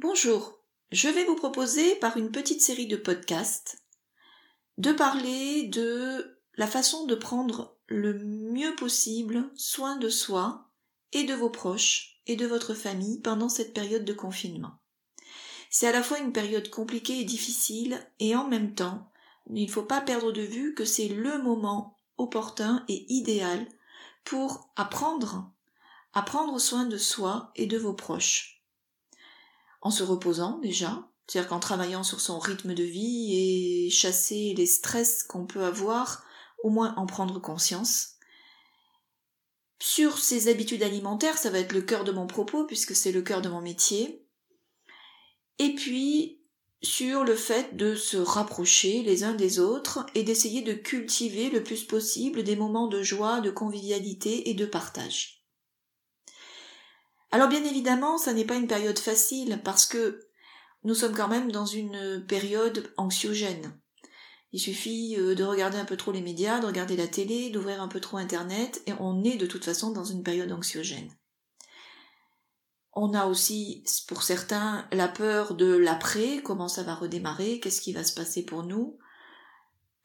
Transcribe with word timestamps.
Bonjour, 0.00 0.60
je 0.92 1.08
vais 1.08 1.24
vous 1.24 1.34
proposer 1.34 1.96
par 1.96 2.16
une 2.16 2.30
petite 2.30 2.62
série 2.62 2.86
de 2.86 2.94
podcasts 2.94 3.82
de 4.76 4.92
parler 4.92 5.64
de 5.64 6.38
la 6.54 6.68
façon 6.68 7.06
de 7.06 7.16
prendre 7.16 7.76
le 7.88 8.16
mieux 8.16 8.76
possible 8.76 9.50
soin 9.56 9.96
de 9.96 10.08
soi 10.08 10.70
et 11.12 11.24
de 11.24 11.34
vos 11.34 11.50
proches 11.50 12.20
et 12.28 12.36
de 12.36 12.46
votre 12.46 12.74
famille 12.74 13.20
pendant 13.22 13.48
cette 13.48 13.74
période 13.74 14.04
de 14.04 14.12
confinement. 14.12 14.78
C'est 15.68 15.88
à 15.88 15.92
la 15.92 16.04
fois 16.04 16.20
une 16.20 16.32
période 16.32 16.70
compliquée 16.70 17.18
et 17.18 17.24
difficile 17.24 17.98
et 18.20 18.36
en 18.36 18.46
même 18.46 18.76
temps, 18.76 19.10
il 19.52 19.66
ne 19.66 19.68
faut 19.72 19.82
pas 19.82 20.00
perdre 20.00 20.30
de 20.30 20.42
vue 20.42 20.74
que 20.74 20.84
c'est 20.84 21.08
le 21.08 21.42
moment 21.42 21.96
opportun 22.18 22.84
et 22.86 23.04
idéal 23.12 23.66
pour 24.22 24.70
apprendre 24.76 25.50
à 26.12 26.22
prendre 26.22 26.60
soin 26.60 26.84
de 26.84 26.98
soi 26.98 27.50
et 27.56 27.66
de 27.66 27.78
vos 27.78 27.94
proches 27.94 28.57
en 29.80 29.90
se 29.90 30.02
reposant 30.02 30.58
déjà, 30.58 31.08
c'est-à-dire 31.26 31.48
qu'en 31.48 31.60
travaillant 31.60 32.02
sur 32.02 32.20
son 32.20 32.38
rythme 32.38 32.74
de 32.74 32.82
vie 32.82 33.86
et 33.86 33.90
chasser 33.90 34.54
les 34.56 34.66
stress 34.66 35.22
qu'on 35.22 35.46
peut 35.46 35.64
avoir, 35.64 36.24
au 36.62 36.70
moins 36.70 36.94
en 36.96 37.06
prendre 37.06 37.38
conscience. 37.40 38.14
Sur 39.80 40.18
ses 40.18 40.48
habitudes 40.48 40.82
alimentaires, 40.82 41.38
ça 41.38 41.50
va 41.50 41.60
être 41.60 41.72
le 41.72 41.82
cœur 41.82 42.04
de 42.04 42.12
mon 42.12 42.26
propos 42.26 42.64
puisque 42.64 42.96
c'est 42.96 43.12
le 43.12 43.22
cœur 43.22 43.42
de 43.42 43.48
mon 43.48 43.60
métier. 43.60 44.26
Et 45.58 45.74
puis 45.74 46.38
sur 46.82 47.24
le 47.24 47.34
fait 47.34 47.76
de 47.76 47.94
se 47.94 48.16
rapprocher 48.16 49.02
les 49.02 49.24
uns 49.24 49.34
des 49.34 49.58
autres 49.58 50.06
et 50.14 50.22
d'essayer 50.22 50.62
de 50.62 50.74
cultiver 50.74 51.50
le 51.50 51.62
plus 51.62 51.84
possible 51.84 52.44
des 52.44 52.56
moments 52.56 52.86
de 52.86 53.02
joie, 53.02 53.40
de 53.40 53.50
convivialité 53.50 54.48
et 54.48 54.54
de 54.54 54.66
partage. 54.66 55.37
Alors 57.30 57.48
bien 57.48 57.64
évidemment, 57.64 58.18
ça 58.18 58.32
n'est 58.32 58.46
pas 58.46 58.56
une 58.56 58.66
période 58.66 58.98
facile 58.98 59.60
parce 59.64 59.86
que 59.86 60.20
nous 60.84 60.94
sommes 60.94 61.14
quand 61.14 61.28
même 61.28 61.52
dans 61.52 61.66
une 61.66 62.24
période 62.26 62.92
anxiogène. 62.96 63.78
Il 64.52 64.60
suffit 64.60 65.16
euh, 65.18 65.34
de 65.34 65.44
regarder 65.44 65.76
un 65.76 65.84
peu 65.84 65.96
trop 65.96 66.12
les 66.12 66.22
médias, 66.22 66.60
de 66.60 66.66
regarder 66.66 66.96
la 66.96 67.06
télé, 67.06 67.50
d'ouvrir 67.50 67.82
un 67.82 67.88
peu 67.88 68.00
trop 68.00 68.16
Internet, 68.16 68.82
et 68.86 68.92
on 68.98 69.22
est 69.24 69.36
de 69.36 69.46
toute 69.46 69.64
façon 69.64 69.90
dans 69.90 70.04
une 70.04 70.22
période 70.22 70.50
anxiogène. 70.52 71.10
On 72.94 73.12
a 73.12 73.26
aussi, 73.26 73.84
pour 74.08 74.22
certains, 74.22 74.88
la 74.90 75.08
peur 75.08 75.54
de 75.54 75.66
l'après, 75.66 76.42
comment 76.42 76.68
ça 76.68 76.82
va 76.82 76.94
redémarrer, 76.94 77.60
qu'est-ce 77.60 77.82
qui 77.82 77.92
va 77.92 78.02
se 78.02 78.14
passer 78.14 78.44
pour 78.44 78.64
nous, 78.64 78.98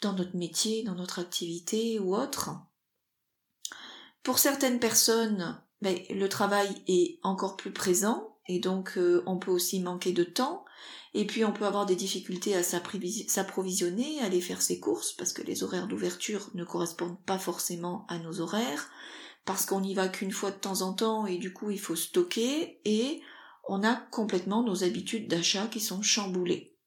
dans 0.02 0.14
notre 0.14 0.36
métier, 0.36 0.84
dans 0.84 0.96
notre 0.96 1.20
activité 1.20 1.98
ou 2.00 2.16
autre. 2.16 2.52
Pour 4.22 4.38
certaines 4.38 4.80
personnes, 4.80 5.63
ben, 5.84 6.00
le 6.10 6.30
travail 6.30 6.74
est 6.88 7.20
encore 7.24 7.58
plus 7.58 7.74
présent 7.74 8.38
et 8.48 8.60
donc 8.60 8.94
euh, 8.98 9.22
on 9.26 9.38
peut 9.38 9.52
aussi 9.52 9.82
manquer 9.82 10.14
de 10.14 10.24
temps 10.24 10.64
et 11.14 11.28
puis 11.28 11.44
on 11.44 11.52
peut 11.52 11.66
avoir 11.66 11.86
des 11.86 11.98
difficultés 11.98 12.56
à 12.56 12.64
s'approvisionner, 12.64 14.22
à 14.22 14.26
aller 14.26 14.40
faire 14.40 14.62
ses 14.62 14.80
courses 14.80 15.12
parce 15.12 15.34
que 15.34 15.42
les 15.42 15.62
horaires 15.62 15.90
d'ouverture 15.90 16.50
ne 16.54 16.64
correspondent 16.64 17.22
pas 17.26 17.38
forcément 17.38 18.06
à 18.08 18.18
nos 18.18 18.40
horaires 18.40 18.90
parce 19.44 19.66
qu'on 19.66 19.82
n'y 19.82 19.94
va 19.94 20.08
qu'une 20.08 20.32
fois 20.32 20.52
de 20.52 20.56
temps 20.56 20.84
en 20.84 20.94
temps 20.94 21.28
et 21.28 21.38
du 21.38 21.52
coup 21.52 21.70
il 21.70 21.82
faut 21.82 21.98
stocker 21.98 22.80
et 22.86 23.22
on 23.68 23.84
a 23.84 23.94
complètement 23.94 24.64
nos 24.64 24.86
habitudes 24.86 25.28
d'achat 25.28 25.68
qui 25.68 25.82
sont 25.82 26.02
chamboulées. 26.02 26.78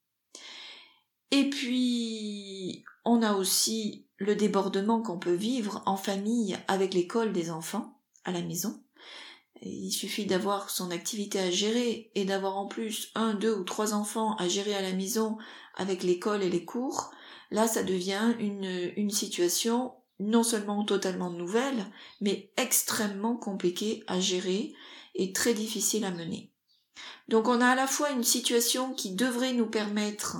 Et 1.33 1.51
puis 1.51 2.83
on 3.05 3.21
a 3.21 3.35
aussi 3.35 4.09
le 4.17 4.35
débordement 4.35 5.03
qu'on 5.03 5.19
peut 5.19 5.35
vivre 5.35 5.83
en 5.85 5.99
famille 5.99 6.57
avec 6.67 6.95
l'école 6.95 7.35
des 7.35 7.51
enfants 7.51 8.01
à 8.25 8.33
la 8.33 8.41
maison 8.41 8.83
il 9.63 9.91
suffit 9.91 10.27
d'avoir 10.27 10.71
son 10.71 10.91
activité 10.91 11.39
à 11.41 11.51
gérer 11.51 12.11
et 12.15 12.25
d'avoir 12.25 12.57
en 12.57 12.67
plus 12.67 13.11
un, 13.15 13.35
deux 13.35 13.55
ou 13.55 13.65
trois 13.65 13.95
enfants 13.95 14.37
à 14.37 14.49
gérer 14.49 14.75
à 14.75 14.83
la 14.83 14.93
maison 14.93 15.39
avec 15.75 16.03
l'école 16.03 16.43
et 16.43 16.51
les 16.51 16.65
cours. 16.65 17.11
Là, 17.51 17.69
ça 17.69 17.83
devient 17.83 18.35
une, 18.39 19.11
situation 19.11 19.95
non 20.19 20.43
seulement 20.43 20.85
totalement 20.85 21.31
nouvelle, 21.31 21.87
mais 22.21 22.51
extrêmement 22.57 23.37
compliquée 23.37 24.03
à 24.07 24.19
gérer 24.19 24.75
et 25.15 25.33
très 25.33 25.55
difficile 25.55 26.05
à 26.05 26.11
mener. 26.11 26.53
Donc 27.29 27.49
on 27.49 27.61
a 27.61 27.69
à 27.69 27.75
la 27.75 27.87
fois 27.87 28.11
une 28.11 28.25
situation 28.25 28.95
qui 28.95 29.15
devrait 29.15 29.53
nous 29.53 29.67
permettre 29.67 30.39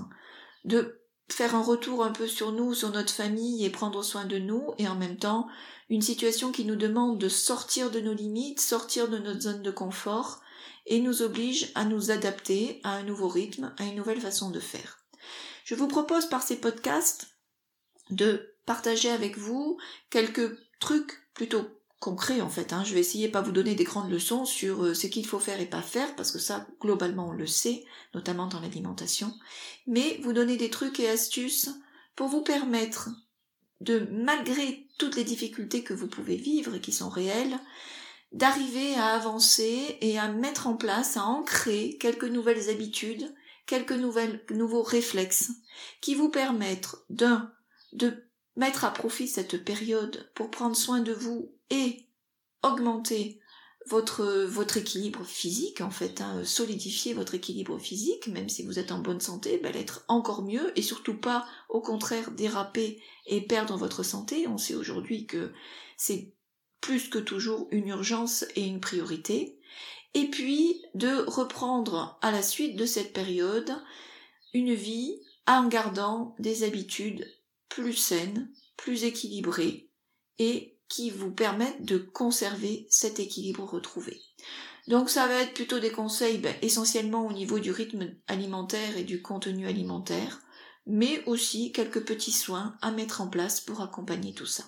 de 0.65 1.06
faire 1.29 1.55
un 1.55 1.63
retour 1.63 2.05
un 2.05 2.13
peu 2.13 2.27
sur 2.27 2.53
nous, 2.53 2.75
sur 2.75 2.91
notre 2.91 3.13
famille 3.13 3.65
et 3.65 3.71
prendre 3.71 4.03
soin 4.03 4.25
de 4.25 4.39
nous, 4.39 4.73
et 4.79 4.89
en 4.89 4.95
même 4.95 5.17
temps 5.17 5.49
une 5.89 6.03
situation 6.03 6.53
qui 6.53 6.65
nous 6.65 6.77
demande 6.77 7.19
de 7.19 7.29
sortir 7.29 7.91
de 7.91 8.01
nos 8.01 8.15
limites, 8.15 8.61
sortir 8.61 9.09
de 9.09 9.19
notre 9.19 9.43
zone 9.43 9.63
de 9.63 9.71
confort, 9.71 10.41
et 10.87 11.01
nous 11.01 11.23
oblige 11.23 11.71
à 11.75 11.85
nous 11.85 12.11
adapter 12.11 12.81
à 12.85 12.91
un 12.91 13.03
nouveau 13.03 13.29
rythme, 13.29 13.75
à 13.79 13.85
une 13.85 13.97
nouvelle 13.97 14.21
façon 14.21 14.51
de 14.51 14.61
faire. 14.61 14.99
Je 15.65 15.75
vous 15.75 15.89
propose 15.89 16.27
par 16.27 16.43
ces 16.43 16.57
podcasts 16.57 17.29
de 18.11 18.55
partager 18.67 19.11
avec 19.11 19.37
vous 19.37 19.79
quelques 20.11 20.57
trucs 20.79 21.29
plutôt 21.35 21.67
concrets 21.99 22.41
en 22.41 22.49
fait. 22.49 22.73
Hein. 22.73 22.85
Je 22.85 22.95
vais 22.95 23.01
essayer 23.01 23.29
pas 23.29 23.41
vous 23.41 23.53
donner 23.53 23.75
des 23.75 23.85
grandes 23.85 24.11
leçons 24.11 24.45
sur 24.45 24.85
euh, 24.85 24.95
ce 24.95 25.07
qu'il 25.07 25.27
faut 25.27 25.39
faire 25.39 25.61
et 25.61 25.67
pas 25.67 25.83
faire, 25.83 26.15
parce 26.17 26.33
que 26.33 26.39
ça, 26.39 26.67
globalement, 26.81 27.29
on 27.29 27.33
le 27.33 27.47
sait, 27.47 27.85
notamment 28.15 28.47
dans 28.47 28.61
l'alimentation, 28.61 29.33
mais 29.87 30.19
vous 30.23 30.33
donner 30.33 30.57
des 30.57 30.71
trucs 30.71 31.01
et 31.01 31.09
astuces 31.09 31.71
pour 32.15 32.29
vous 32.29 32.43
permettre 32.43 33.11
de, 33.81 34.09
malgré 34.11 34.87
toutes 34.99 35.17
les 35.17 35.25
difficultés 35.25 35.85
que 35.85 35.95
vous 35.95 36.09
pouvez 36.09 36.37
vivre 36.37 36.75
et 36.75 36.81
qui 36.81 36.93
sont 36.93 37.11
réelles, 37.11 37.59
d'arriver 38.33 38.95
à 38.95 39.15
avancer 39.15 39.99
et 40.01 40.19
à 40.19 40.29
mettre 40.29 40.67
en 40.67 40.77
place, 40.77 41.17
à 41.17 41.25
ancrer 41.25 41.97
quelques 42.01 42.25
nouvelles 42.25 42.71
habitudes, 42.71 43.35
quelques 43.67 43.93
nouvelles, 43.93 44.45
nouveaux 44.51 44.83
réflexes 44.83 45.51
qui 46.01 46.15
vous 46.15 46.31
permettent 46.31 46.97
d'un, 47.11 47.53
de 47.93 48.26
mettre 48.57 48.85
à 48.85 48.93
profit 48.93 49.29
cette 49.29 49.65
période 49.65 50.31
pour 50.35 50.51
prendre 50.51 50.77
soin 50.77 51.01
de 51.01 51.13
vous 51.13 51.53
et 51.71 52.07
augmenter 52.63 53.41
votre, 53.87 54.45
votre 54.45 54.79
équilibre 54.79 55.25
physique, 55.25 55.81
en 55.81 55.91
fait, 55.91 56.21
hein, 56.21 56.43
solidifier 56.45 57.15
votre 57.15 57.35
équilibre 57.35 57.79
physique, 57.79 58.27
même 58.27 58.49
si 58.49 58.65
vous 58.65 58.79
êtes 58.79 58.91
en 58.91 58.99
bonne 58.99 59.21
santé, 59.21 59.61
ben, 59.63 59.73
l'être 59.73 60.05
encore 60.09 60.43
mieux, 60.43 60.77
et 60.77 60.83
surtout 60.83 61.17
pas, 61.17 61.47
au 61.69 61.81
contraire, 61.81 62.33
déraper 62.33 63.01
et 63.27 63.41
perdre 63.43 63.77
votre 63.77 64.03
santé. 64.03 64.49
On 64.49 64.59
sait 64.59 64.75
aujourd'hui 64.75 65.27
que 65.27 65.53
c'est 65.97 66.35
plus 66.81 67.09
que 67.09 67.19
toujours 67.19 67.69
une 67.71 67.89
urgence 67.89 68.45
et 68.57 68.65
une 68.65 68.81
priorité. 68.81 69.61
Et 70.15 70.31
puis, 70.31 70.83
de 70.95 71.25
reprendre 71.29 72.19
à 72.23 72.33
la 72.33 72.43
suite 72.43 72.77
de 72.77 72.87
cette 72.87 73.13
période 73.13 73.73
une 74.53 74.75
vie 74.75 75.21
en 75.47 75.69
gardant 75.69 76.35
des 76.39 76.65
habitudes 76.65 77.27
plus 77.69 77.95
saines, 77.95 78.51
plus 78.77 79.05
équilibrées 79.05 79.91
et 80.39 80.79
qui 80.89 81.11
vous 81.11 81.33
permettent 81.33 81.85
de 81.85 81.99
conserver 81.99 82.87
cet 82.91 83.19
équilibre 83.19 83.65
retrouvé. 83.65 84.21
Donc 84.87 85.11
ça 85.11 85.27
va 85.27 85.43
être 85.43 85.55
plutôt 85.55 85.81
des 85.81 85.91
conseils 85.91 86.39
ben, 86.39 86.55
essentiellement 86.63 87.27
au 87.27 87.33
niveau 87.33 87.59
du 87.59 87.73
rythme 87.73 88.15
alimentaire 88.29 88.97
et 88.97 89.05
du 89.05 89.21
contenu 89.21 89.67
alimentaire, 89.67 90.41
mais 90.87 91.25
aussi 91.27 91.73
quelques 91.73 92.05
petits 92.05 92.33
soins 92.33 92.77
à 92.83 92.93
mettre 92.93 93.21
en 93.21 93.29
place 93.29 93.61
pour 93.61 93.81
accompagner 93.81 94.33
tout 94.33 94.47
ça. 94.47 94.65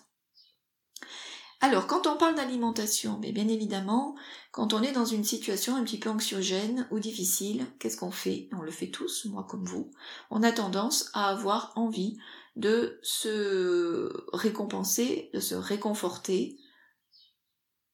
Alors, 1.60 1.88
quand 1.88 2.06
on 2.06 2.16
parle 2.16 2.36
d'alimentation, 2.36 3.18
mais 3.20 3.32
bien 3.32 3.48
évidemment, 3.48 4.14
quand 4.52 4.72
on 4.72 4.82
est 4.82 4.92
dans 4.92 5.04
une 5.04 5.24
situation 5.24 5.74
un 5.74 5.82
petit 5.82 5.98
peu 5.98 6.08
anxiogène 6.08 6.86
ou 6.92 7.00
difficile, 7.00 7.66
qu'est-ce 7.80 7.96
qu'on 7.96 8.12
fait? 8.12 8.48
On 8.52 8.62
le 8.62 8.70
fait 8.70 8.90
tous, 8.90 9.24
moi 9.24 9.44
comme 9.48 9.64
vous. 9.64 9.90
On 10.30 10.44
a 10.44 10.52
tendance 10.52 11.10
à 11.14 11.28
avoir 11.28 11.72
envie 11.74 12.16
de 12.54 13.00
se 13.02 14.12
récompenser, 14.32 15.30
de 15.34 15.40
se 15.40 15.56
réconforter 15.56 16.58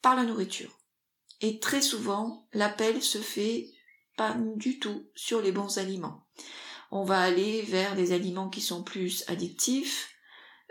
par 0.02 0.14
la 0.14 0.24
nourriture. 0.24 0.78
Et 1.40 1.58
très 1.58 1.80
souvent, 1.80 2.46
l'appel 2.52 3.02
se 3.02 3.18
fait 3.18 3.70
pas 4.16 4.36
du 4.56 4.78
tout 4.78 5.06
sur 5.14 5.40
les 5.40 5.52
bons 5.52 5.78
aliments. 5.78 6.26
On 6.90 7.04
va 7.04 7.20
aller 7.20 7.62
vers 7.62 7.96
des 7.96 8.12
aliments 8.12 8.50
qui 8.50 8.60
sont 8.60 8.82
plus 8.82 9.24
addictifs, 9.26 10.13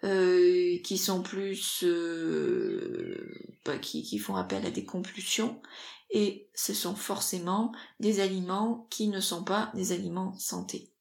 euh, 0.03 0.79
qui 0.83 0.97
sont 0.97 1.21
plus 1.23 1.85
euh, 1.85 3.15
bah, 3.63 3.77
qui, 3.77 4.03
qui 4.03 4.19
font 4.19 4.35
appel 4.35 4.65
à 4.65 4.69
des 4.69 4.83
compulsions 4.83 5.61
et 6.09 6.49
ce 6.53 6.73
sont 6.73 6.93
forcément 6.93 7.71
des 8.01 8.19
aliments 8.19 8.85
qui 8.89 9.07
ne 9.07 9.21
sont 9.21 9.45
pas 9.45 9.71
des 9.75 9.93
aliments 9.93 10.37
santé. 10.37 10.91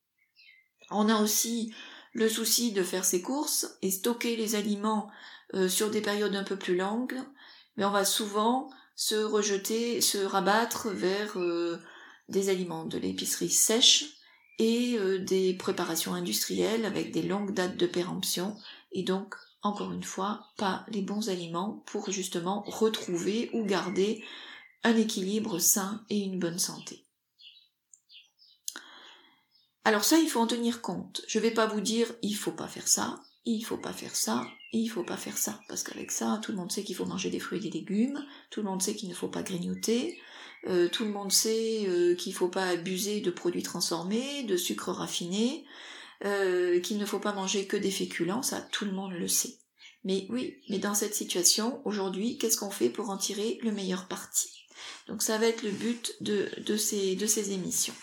On 0.93 1.09
a 1.09 1.21
aussi 1.21 1.75
le 2.13 2.29
souci 2.29 2.71
de 2.71 2.85
faire 2.85 3.05
ses 3.05 3.23
courses 3.23 3.77
et 3.83 3.91
stocker 3.91 4.37
les 4.37 4.55
aliments 4.55 5.11
euh, 5.55 5.69
sur 5.69 5.91
des 5.91 6.01
périodes 6.01 6.37
un 6.37 6.45
peu 6.45 6.57
plus 6.57 6.77
longues, 6.77 7.19
mais 7.77 7.85
on 7.85 7.91
va 7.91 8.05
souvent 8.05 8.71
se 8.95 9.17
rejeter, 9.17 10.01
se 10.01 10.19
rabattre 10.19 10.91
vers 10.91 11.41
euh, 11.41 11.81
des 12.29 12.51
aliments 12.51 12.85
de 12.85 12.99
l'épicerie 12.99 13.51
sèche 13.51 14.05
et 14.61 14.97
des 15.19 15.55
préparations 15.55 16.15
industrielles 16.15 16.85
avec 16.85 17.11
des 17.11 17.23
longues 17.23 17.53
dates 17.53 17.77
de 17.77 17.87
péremption 17.87 18.57
et 18.93 19.03
donc 19.03 19.35
encore 19.63 19.93
une 19.93 20.03
fois 20.03 20.53
pas 20.57 20.85
les 20.89 21.03
bons 21.03 21.29
aliments 21.29 21.83
pour 21.87 22.11
justement 22.11 22.63
retrouver 22.67 23.51
ou 23.53 23.65
garder 23.65 24.25
un 24.85 24.97
équilibre 24.97 25.59
sain 25.59 26.05
et 26.11 26.19
une 26.19 26.39
bonne 26.39 26.59
santé. 26.59 27.05
Alors 29.85 30.05
ça, 30.05 30.19
il 30.19 30.29
faut 30.29 30.41
en 30.41 30.47
tenir 30.47 30.81
compte. 30.81 31.23
Je 31.27 31.39
vais 31.39 31.51
pas 31.51 31.67
vous 31.67 31.81
dire 31.81 32.13
il 32.23 32.35
faut 32.35 32.53
pas 32.53 32.69
faire 32.69 32.87
ça, 32.87 33.21
il 33.45 33.63
faut 33.63 33.77
pas 33.77 33.93
faire 33.93 34.15
ça, 34.15 34.47
il 34.73 34.89
faut 34.89 35.03
pas 35.03 35.17
faire 35.17 35.37
ça. 35.37 35.61
Parce 35.69 35.83
qu'avec 35.83 36.13
ça, 36.13 36.41
tout 36.43 36.53
le 36.53 36.59
monde 36.59 36.71
sait 36.71 36.85
qu'il 36.85 36.95
faut 36.95 37.05
manger 37.05 37.31
des 37.31 37.41
fruits 37.41 37.59
et 37.59 37.71
des 37.71 37.79
légumes, 37.79 38.25
tout 38.51 38.61
le 38.63 38.69
monde 38.69 38.83
sait 38.83 38.95
qu'il 38.95 39.09
ne 39.09 39.15
faut 39.15 39.29
pas 39.29 39.43
grignoter, 39.43 40.21
euh, 40.69 40.89
tout 40.89 41.05
le 41.05 41.11
monde 41.11 41.33
sait 41.33 41.87
euh, 41.89 42.15
qu'il 42.15 42.33
ne 42.33 42.37
faut 42.37 42.49
pas 42.49 42.67
abuser 42.67 43.21
de 43.21 43.31
produits 43.33 43.65
transformés, 43.65 44.45
de 44.45 44.57
sucre 44.57 44.93
raffiné, 44.93 45.65
euh, 46.25 46.81
qu'il 46.81 46.99
ne 46.99 47.07
faut 47.07 47.19
pas 47.19 47.33
manger 47.33 47.67
que 47.67 47.77
des 47.77 47.91
féculents, 47.91 48.43
ça 48.43 48.61
tout 48.61 48.85
le 48.85 48.93
monde 48.93 49.13
le 49.13 49.29
sait. 49.29 49.59
Mais 50.05 50.27
oui, 50.31 50.57
mais 50.69 50.79
dans 50.79 50.95
cette 50.95 51.15
situation, 51.15 51.81
aujourd'hui, 51.85 52.39
qu'est-ce 52.39 52.57
qu'on 52.57 52.71
fait 52.71 52.91
pour 52.91 53.11
en 53.11 53.17
tirer 53.17 53.59
le 53.63 53.73
meilleur 53.73 54.09
parti? 54.09 54.49
Donc 55.07 55.23
ça 55.23 55.39
va 55.39 55.47
être 55.47 55.63
le 55.63 55.71
but 55.71 56.15
de, 56.21 56.77
ces, 56.77 57.15
de 57.17 57.27
ces 57.27 57.53
émissions. 57.53 57.95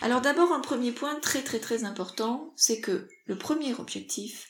Alors 0.00 0.20
d'abord, 0.20 0.52
un 0.52 0.60
premier 0.60 0.92
point 0.92 1.18
très 1.20 1.42
très 1.42 1.58
très 1.58 1.84
important, 1.84 2.52
c'est 2.56 2.80
que 2.80 3.08
le 3.26 3.38
premier 3.38 3.74
objectif, 3.74 4.48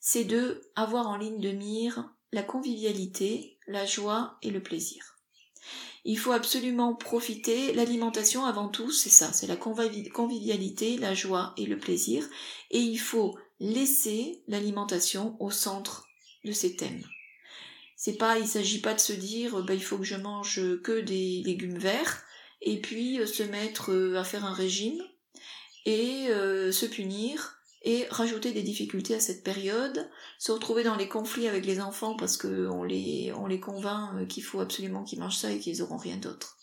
c'est 0.00 0.24
de 0.24 0.62
avoir 0.76 1.08
en 1.08 1.16
ligne 1.16 1.40
de 1.40 1.50
mire 1.50 2.10
la 2.32 2.42
convivialité, 2.42 3.58
la 3.66 3.86
joie 3.86 4.38
et 4.42 4.50
le 4.50 4.62
plaisir. 4.62 5.19
Il 6.04 6.18
faut 6.18 6.32
absolument 6.32 6.94
profiter, 6.94 7.72
l'alimentation 7.74 8.44
avant 8.44 8.68
tout, 8.68 8.90
c'est 8.90 9.10
ça, 9.10 9.32
c'est 9.32 9.46
la 9.46 9.56
convivialité, 9.56 10.96
la 10.96 11.14
joie 11.14 11.52
et 11.56 11.66
le 11.66 11.78
plaisir, 11.78 12.26
et 12.70 12.78
il 12.78 12.98
faut 12.98 13.38
laisser 13.58 14.42
l'alimentation 14.48 15.36
au 15.40 15.50
centre 15.50 16.06
de 16.44 16.52
ces 16.52 16.76
thèmes. 16.76 17.04
C'est 17.96 18.16
pas, 18.16 18.38
il 18.38 18.48
s'agit 18.48 18.80
pas 18.80 18.94
de 18.94 19.00
se 19.00 19.12
dire, 19.12 19.62
bah, 19.62 19.74
il 19.74 19.82
faut 19.82 19.98
que 19.98 20.04
je 20.04 20.16
mange 20.16 20.60
que 20.82 21.00
des 21.00 21.42
légumes 21.44 21.78
verts, 21.78 22.24
et 22.62 22.80
puis 22.80 23.20
euh, 23.20 23.26
se 23.26 23.42
mettre 23.42 23.92
euh, 23.92 24.16
à 24.16 24.24
faire 24.24 24.44
un 24.44 24.52
régime 24.52 25.02
et 25.86 26.28
euh, 26.28 26.72
se 26.72 26.86
punir 26.86 27.59
et 27.82 28.06
rajouter 28.10 28.52
des 28.52 28.62
difficultés 28.62 29.14
à 29.14 29.20
cette 29.20 29.42
période, 29.42 30.08
se 30.38 30.52
retrouver 30.52 30.82
dans 30.82 30.96
les 30.96 31.08
conflits 31.08 31.48
avec 31.48 31.64
les 31.64 31.80
enfants 31.80 32.14
parce 32.14 32.36
qu'on 32.36 32.82
les, 32.82 33.32
on 33.36 33.46
les 33.46 33.60
convainc 33.60 34.28
qu'il 34.28 34.42
faut 34.42 34.60
absolument 34.60 35.02
qu'ils 35.04 35.20
mangent 35.20 35.38
ça 35.38 35.50
et 35.50 35.58
qu'ils 35.58 35.82
auront 35.82 35.96
rien 35.96 36.16
d'autre. 36.16 36.58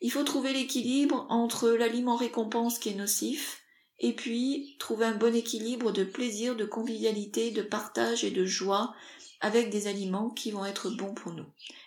Il 0.00 0.10
faut 0.10 0.22
trouver 0.22 0.52
l'équilibre 0.52 1.26
entre 1.30 1.70
l'aliment 1.70 2.16
récompense 2.16 2.78
qui 2.78 2.90
est 2.90 2.94
nocif 2.94 3.62
et 4.00 4.12
puis 4.12 4.76
trouver 4.78 5.06
un 5.06 5.14
bon 5.14 5.34
équilibre 5.34 5.92
de 5.92 6.04
plaisir, 6.04 6.56
de 6.56 6.66
convivialité, 6.66 7.50
de 7.50 7.62
partage 7.62 8.24
et 8.24 8.30
de 8.30 8.44
joie 8.44 8.94
avec 9.40 9.70
des 9.70 9.86
aliments 9.86 10.30
qui 10.30 10.50
vont 10.50 10.66
être 10.66 10.90
bons 10.90 11.14
pour 11.14 11.32
nous. 11.32 11.46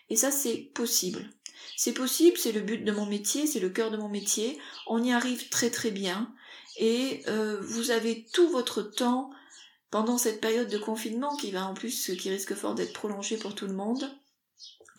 Et 0.09 0.15
ça, 0.15 0.31
c'est 0.31 0.71
possible. 0.73 1.29
C'est 1.75 1.93
possible, 1.93 2.37
c'est 2.37 2.51
le 2.51 2.61
but 2.61 2.83
de 2.83 2.91
mon 2.91 3.05
métier, 3.05 3.45
c'est 3.45 3.59
le 3.59 3.69
cœur 3.69 3.91
de 3.91 3.97
mon 3.97 4.09
métier. 4.09 4.57
On 4.87 5.03
y 5.03 5.11
arrive 5.11 5.49
très 5.49 5.69
très 5.69 5.91
bien. 5.91 6.33
Et 6.77 7.23
euh, 7.27 7.59
vous 7.61 7.91
avez 7.91 8.25
tout 8.33 8.49
votre 8.49 8.81
temps 8.81 9.31
pendant 9.89 10.17
cette 10.17 10.41
période 10.41 10.69
de 10.69 10.77
confinement 10.77 11.35
qui 11.37 11.51
va 11.51 11.65
en 11.65 11.73
plus, 11.73 12.11
qui 12.17 12.29
risque 12.29 12.55
fort 12.55 12.75
d'être 12.75 12.93
prolongée 12.93 13.37
pour 13.37 13.55
tout 13.55 13.67
le 13.67 13.73
monde, 13.73 14.09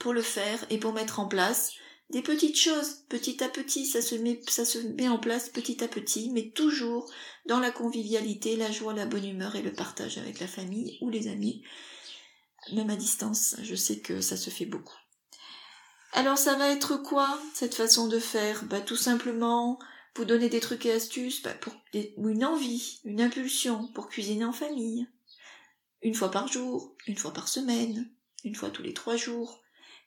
pour 0.00 0.12
le 0.12 0.22
faire 0.22 0.64
et 0.70 0.78
pour 0.78 0.92
mettre 0.92 1.20
en 1.20 1.28
place 1.28 1.72
des 2.10 2.22
petites 2.22 2.58
choses, 2.58 3.04
petit 3.10 3.44
à 3.44 3.48
petit, 3.48 3.84
ça 3.84 4.00
se 4.00 4.14
met, 4.14 4.40
ça 4.48 4.64
se 4.64 4.78
met 4.78 5.08
en 5.08 5.18
place 5.18 5.50
petit 5.50 5.84
à 5.84 5.88
petit, 5.88 6.30
mais 6.32 6.50
toujours 6.50 7.10
dans 7.46 7.60
la 7.60 7.70
convivialité, 7.70 8.56
la 8.56 8.70
joie, 8.70 8.94
la 8.94 9.04
bonne 9.04 9.26
humeur 9.26 9.56
et 9.56 9.62
le 9.62 9.72
partage 9.72 10.16
avec 10.16 10.40
la 10.40 10.46
famille 10.46 10.96
ou 11.02 11.10
les 11.10 11.28
amis. 11.28 11.62
Même 12.72 12.90
à 12.90 12.96
distance, 12.96 13.56
je 13.62 13.74
sais 13.74 14.00
que 14.00 14.20
ça 14.22 14.36
se 14.36 14.48
fait 14.48 14.64
beaucoup. 14.64 14.96
Alors 16.12 16.38
ça 16.38 16.54
va 16.54 16.70
être 16.70 16.96
quoi 16.96 17.38
cette 17.52 17.74
façon 17.74 18.08
de 18.08 18.18
faire? 18.18 18.64
Bah 18.64 18.80
tout 18.80 18.96
simplement 18.96 19.78
vous 20.18 20.24
donner 20.24 20.48
des 20.48 20.58
trucs 20.58 20.84
et 20.84 20.92
astuces 20.92 21.42
bah, 21.42 21.54
pour 21.54 21.72
une 21.94 22.44
envie, 22.44 23.00
une 23.04 23.20
impulsion 23.20 23.86
pour 23.94 24.08
cuisiner 24.08 24.44
en 24.44 24.52
famille. 24.52 25.06
Une 26.02 26.14
fois 26.14 26.32
par 26.32 26.48
jour, 26.48 26.96
une 27.06 27.16
fois 27.16 27.32
par 27.32 27.46
semaine, 27.46 28.10
une 28.42 28.56
fois 28.56 28.70
tous 28.70 28.82
les 28.82 28.94
trois 28.94 29.16
jours. 29.16 29.62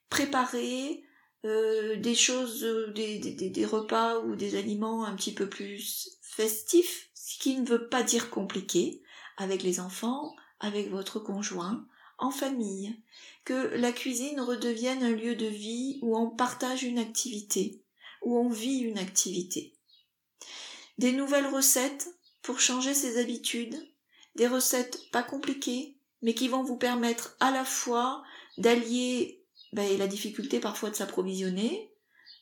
Préparer 0.09 1.01
euh, 1.45 1.95
des 1.95 2.13
choses, 2.13 2.65
euh, 2.65 2.91
des, 2.91 3.19
des, 3.19 3.49
des, 3.49 3.65
repas 3.65 4.19
ou 4.19 4.35
des 4.35 4.57
aliments 4.57 5.05
un 5.05 5.15
petit 5.15 5.33
peu 5.33 5.47
plus 5.47 6.17
festifs, 6.21 7.09
ce 7.13 7.39
qui 7.39 7.57
ne 7.57 7.65
veut 7.65 7.87
pas 7.87 8.03
dire 8.03 8.29
compliqué, 8.29 9.01
avec 9.37 9.63
les 9.63 9.79
enfants, 9.79 10.35
avec 10.59 10.89
votre 10.89 11.19
conjoint, 11.19 11.87
en 12.17 12.31
famille, 12.31 13.01
que 13.45 13.75
la 13.77 13.93
cuisine 13.93 14.41
redevienne 14.41 15.03
un 15.03 15.15
lieu 15.15 15.35
de 15.35 15.47
vie 15.47 15.99
où 16.01 16.17
on 16.17 16.29
partage 16.29 16.83
une 16.83 16.99
activité, 16.99 17.81
où 18.21 18.37
on 18.37 18.49
vit 18.49 18.79
une 18.79 18.99
activité. 18.99 19.73
Des 21.01 21.13
nouvelles 21.13 21.47
recettes 21.47 22.13
pour 22.43 22.59
changer 22.59 22.93
ses 22.93 23.19
habitudes, 23.19 23.75
des 24.35 24.45
recettes 24.45 25.09
pas 25.11 25.23
compliquées, 25.23 25.97
mais 26.21 26.35
qui 26.35 26.47
vont 26.47 26.61
vous 26.61 26.77
permettre 26.77 27.35
à 27.39 27.49
la 27.49 27.65
fois 27.65 28.21
d'allier 28.59 29.43
ben, 29.73 29.97
la 29.97 30.05
difficulté 30.05 30.59
parfois 30.59 30.91
de 30.91 30.95
s'approvisionner, 30.95 31.91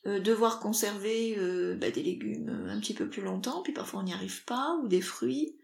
euh, 0.04 0.20
devoir 0.20 0.60
conserver 0.60 1.38
euh, 1.38 1.74
ben, 1.76 1.90
des 1.90 2.02
légumes 2.02 2.68
un 2.68 2.78
petit 2.80 2.92
peu 2.92 3.08
plus 3.08 3.22
longtemps, 3.22 3.62
puis 3.62 3.72
parfois 3.72 4.00
on 4.00 4.02
n'y 4.02 4.12
arrive 4.12 4.44
pas, 4.44 4.78
ou 4.82 4.88
des 4.88 5.00
fruits, 5.00 5.56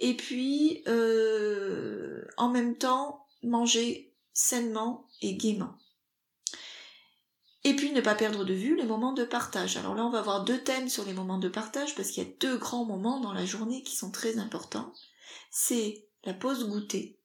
et 0.00 0.16
puis 0.16 0.82
euh, 0.88 2.24
en 2.36 2.48
même 2.48 2.76
temps 2.76 3.28
manger 3.44 4.12
sainement 4.32 5.06
et 5.22 5.36
gaiement. 5.36 5.76
Et 7.64 7.74
puis 7.74 7.92
ne 7.92 8.00
pas 8.00 8.14
perdre 8.14 8.44
de 8.44 8.54
vue 8.54 8.76
les 8.76 8.84
moments 8.84 9.14
de 9.14 9.24
partage. 9.24 9.76
Alors 9.76 9.94
là, 9.94 10.04
on 10.04 10.10
va 10.10 10.18
avoir 10.18 10.44
deux 10.44 10.62
thèmes 10.62 10.88
sur 10.88 11.04
les 11.04 11.14
moments 11.14 11.38
de 11.38 11.48
partage 11.48 11.94
parce 11.94 12.10
qu'il 12.10 12.22
y 12.22 12.26
a 12.26 12.30
deux 12.40 12.58
grands 12.58 12.84
moments 12.84 13.20
dans 13.20 13.32
la 13.32 13.46
journée 13.46 13.82
qui 13.82 13.96
sont 13.96 14.10
très 14.10 14.38
importants. 14.38 14.92
C'est 15.50 16.06
la 16.24 16.34
pause 16.34 16.68
goûter 16.68 17.18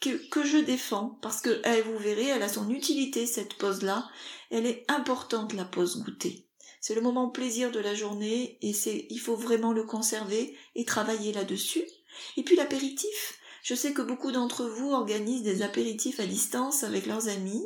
que, 0.00 0.44
je 0.44 0.58
défends 0.58 1.18
parce 1.22 1.40
que 1.40 1.60
elle, 1.64 1.82
vous 1.82 1.98
verrez, 1.98 2.26
elle 2.26 2.42
a 2.42 2.48
son 2.48 2.70
utilité 2.70 3.26
cette 3.26 3.54
pause-là. 3.54 4.08
Elle 4.50 4.66
est 4.66 4.84
importante 4.88 5.52
la 5.54 5.64
pause 5.64 6.02
goûter. 6.02 6.46
C'est 6.80 6.94
le 6.94 7.00
moment 7.00 7.28
plaisir 7.28 7.72
de 7.72 7.80
la 7.80 7.94
journée 7.94 8.58
et 8.62 8.72
c'est 8.72 9.06
il 9.10 9.18
faut 9.18 9.36
vraiment 9.36 9.72
le 9.72 9.84
conserver 9.84 10.56
et 10.74 10.84
travailler 10.84 11.32
là-dessus. 11.32 11.84
Et 12.36 12.42
puis 12.42 12.56
l'apéritif, 12.56 13.40
je 13.62 13.74
sais 13.74 13.92
que 13.92 14.02
beaucoup 14.02 14.30
d'entre 14.30 14.66
vous 14.66 14.92
organisent 14.92 15.42
des 15.42 15.62
apéritifs 15.62 16.20
à 16.20 16.26
distance 16.26 16.84
avec 16.84 17.06
leurs 17.06 17.28
amis. 17.28 17.64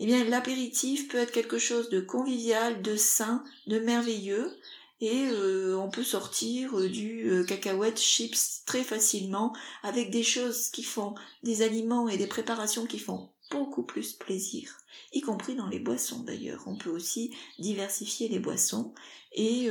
Eh 0.00 0.06
bien, 0.06 0.24
l'apéritif 0.24 1.08
peut 1.08 1.18
être 1.18 1.32
quelque 1.32 1.58
chose 1.58 1.88
de 1.88 2.00
convivial, 2.00 2.82
de 2.82 2.96
sain, 2.96 3.42
de 3.66 3.78
merveilleux. 3.78 4.56
Et 5.00 5.28
euh, 5.30 5.76
on 5.78 5.90
peut 5.90 6.02
sortir 6.02 6.78
euh, 6.78 6.88
du 6.88 7.30
euh, 7.30 7.44
cacahuète 7.44 8.00
chips 8.00 8.64
très 8.66 8.82
facilement 8.82 9.54
avec 9.84 10.10
des 10.10 10.24
choses 10.24 10.70
qui 10.70 10.82
font 10.82 11.14
des 11.44 11.62
aliments 11.62 12.08
et 12.08 12.16
des 12.16 12.26
préparations 12.26 12.84
qui 12.84 12.98
font 12.98 13.30
beaucoup 13.52 13.84
plus 13.84 14.12
plaisir, 14.12 14.76
y 15.12 15.20
compris 15.20 15.54
dans 15.54 15.68
les 15.68 15.78
boissons 15.78 16.24
d'ailleurs. 16.24 16.64
On 16.66 16.76
peut 16.76 16.90
aussi 16.90 17.34
diversifier 17.58 18.28
les 18.28 18.40
boissons 18.40 18.92
et 19.32 19.70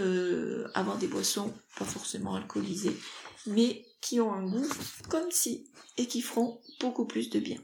avoir 0.74 0.98
des 0.98 1.06
boissons 1.06 1.54
pas 1.78 1.86
forcément 1.86 2.34
alcoolisées, 2.34 2.98
mais 3.46 3.86
qui 4.02 4.20
ont 4.20 4.34
un 4.34 4.48
goût 4.48 4.68
comme 5.10 5.30
si 5.30 5.70
et 5.98 6.08
qui 6.08 6.22
feront 6.22 6.60
beaucoup 6.80 7.06
plus 7.06 7.30
de 7.30 7.40
bien. 7.40 7.60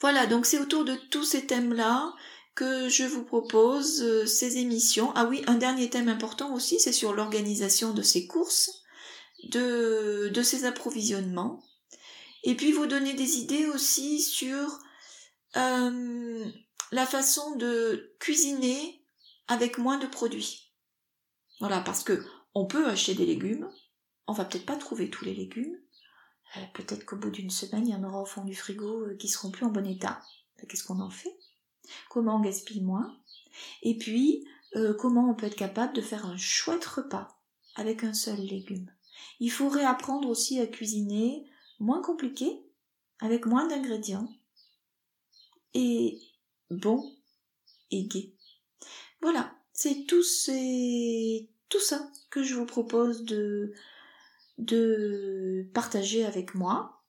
Voilà, 0.00 0.26
donc 0.26 0.46
c'est 0.46 0.60
autour 0.60 0.84
de 0.84 0.94
tous 1.10 1.24
ces 1.24 1.46
thèmes-là 1.46 2.14
que 2.54 2.88
je 2.88 3.04
vous 3.04 3.24
propose 3.24 4.02
euh, 4.02 4.26
ces 4.26 4.58
émissions. 4.58 5.12
Ah 5.14 5.26
oui, 5.26 5.42
un 5.46 5.54
dernier 5.54 5.90
thème 5.90 6.08
important 6.08 6.54
aussi, 6.54 6.80
c'est 6.80 6.92
sur 6.92 7.12
l'organisation 7.12 7.92
de 7.92 8.02
ces 8.02 8.26
courses, 8.26 8.82
de, 9.44 10.28
de 10.28 10.42
ces 10.42 10.64
approvisionnements, 10.64 11.62
et 12.42 12.54
puis 12.56 12.72
vous 12.72 12.86
donner 12.86 13.14
des 13.14 13.38
idées 13.38 13.66
aussi 13.66 14.20
sur 14.20 14.78
euh, 15.56 16.44
la 16.92 17.06
façon 17.06 17.56
de 17.56 18.14
cuisiner 18.18 19.04
avec 19.46 19.78
moins 19.78 19.98
de 19.98 20.06
produits. 20.06 20.72
Voilà, 21.60 21.80
parce 21.80 22.04
que 22.04 22.24
on 22.54 22.66
peut 22.66 22.86
acheter 22.86 23.14
des 23.14 23.26
légumes, 23.26 23.68
on 24.26 24.32
va 24.32 24.44
peut-être 24.44 24.66
pas 24.66 24.76
trouver 24.76 25.10
tous 25.10 25.24
les 25.24 25.34
légumes. 25.34 25.76
Euh, 26.56 26.60
peut-être 26.74 27.04
qu'au 27.04 27.16
bout 27.16 27.30
d'une 27.30 27.50
semaine, 27.50 27.86
il 27.86 27.92
y 27.92 27.94
en 27.94 28.04
aura 28.04 28.22
au 28.22 28.26
fond 28.26 28.44
du 28.44 28.54
frigo 28.54 29.06
euh, 29.06 29.16
qui 29.16 29.28
seront 29.28 29.50
plus 29.50 29.66
en 29.66 29.70
bon 29.70 29.86
état. 29.86 30.20
Qu'est-ce 30.68 30.84
qu'on 30.84 31.00
en 31.00 31.10
fait? 31.10 31.36
Comment 32.08 32.36
on 32.36 32.40
gaspille 32.40 32.82
moins? 32.82 33.16
Et 33.82 33.96
puis, 33.96 34.46
euh, 34.76 34.94
comment 34.94 35.30
on 35.30 35.34
peut 35.34 35.46
être 35.46 35.56
capable 35.56 35.94
de 35.94 36.00
faire 36.00 36.26
un 36.26 36.36
chouette 36.36 36.84
repas 36.84 37.40
avec 37.76 38.04
un 38.04 38.14
seul 38.14 38.40
légume? 38.40 38.90
Il 39.40 39.50
faudrait 39.50 39.84
apprendre 39.84 40.28
aussi 40.28 40.60
à 40.60 40.66
cuisiner 40.66 41.48
moins 41.78 42.02
compliqué, 42.02 42.64
avec 43.20 43.46
moins 43.46 43.66
d'ingrédients, 43.66 44.28
et 45.74 46.20
bon 46.70 47.14
et 47.90 48.04
gai. 48.04 48.34
Voilà, 49.20 49.54
c'est 49.72 50.06
tout, 50.06 50.22
tout 51.68 51.80
ça 51.80 52.10
que 52.30 52.42
je 52.42 52.54
vous 52.54 52.66
propose 52.66 53.24
de, 53.24 53.74
de 54.58 55.68
partager 55.72 56.24
avec 56.24 56.54
moi. 56.54 57.02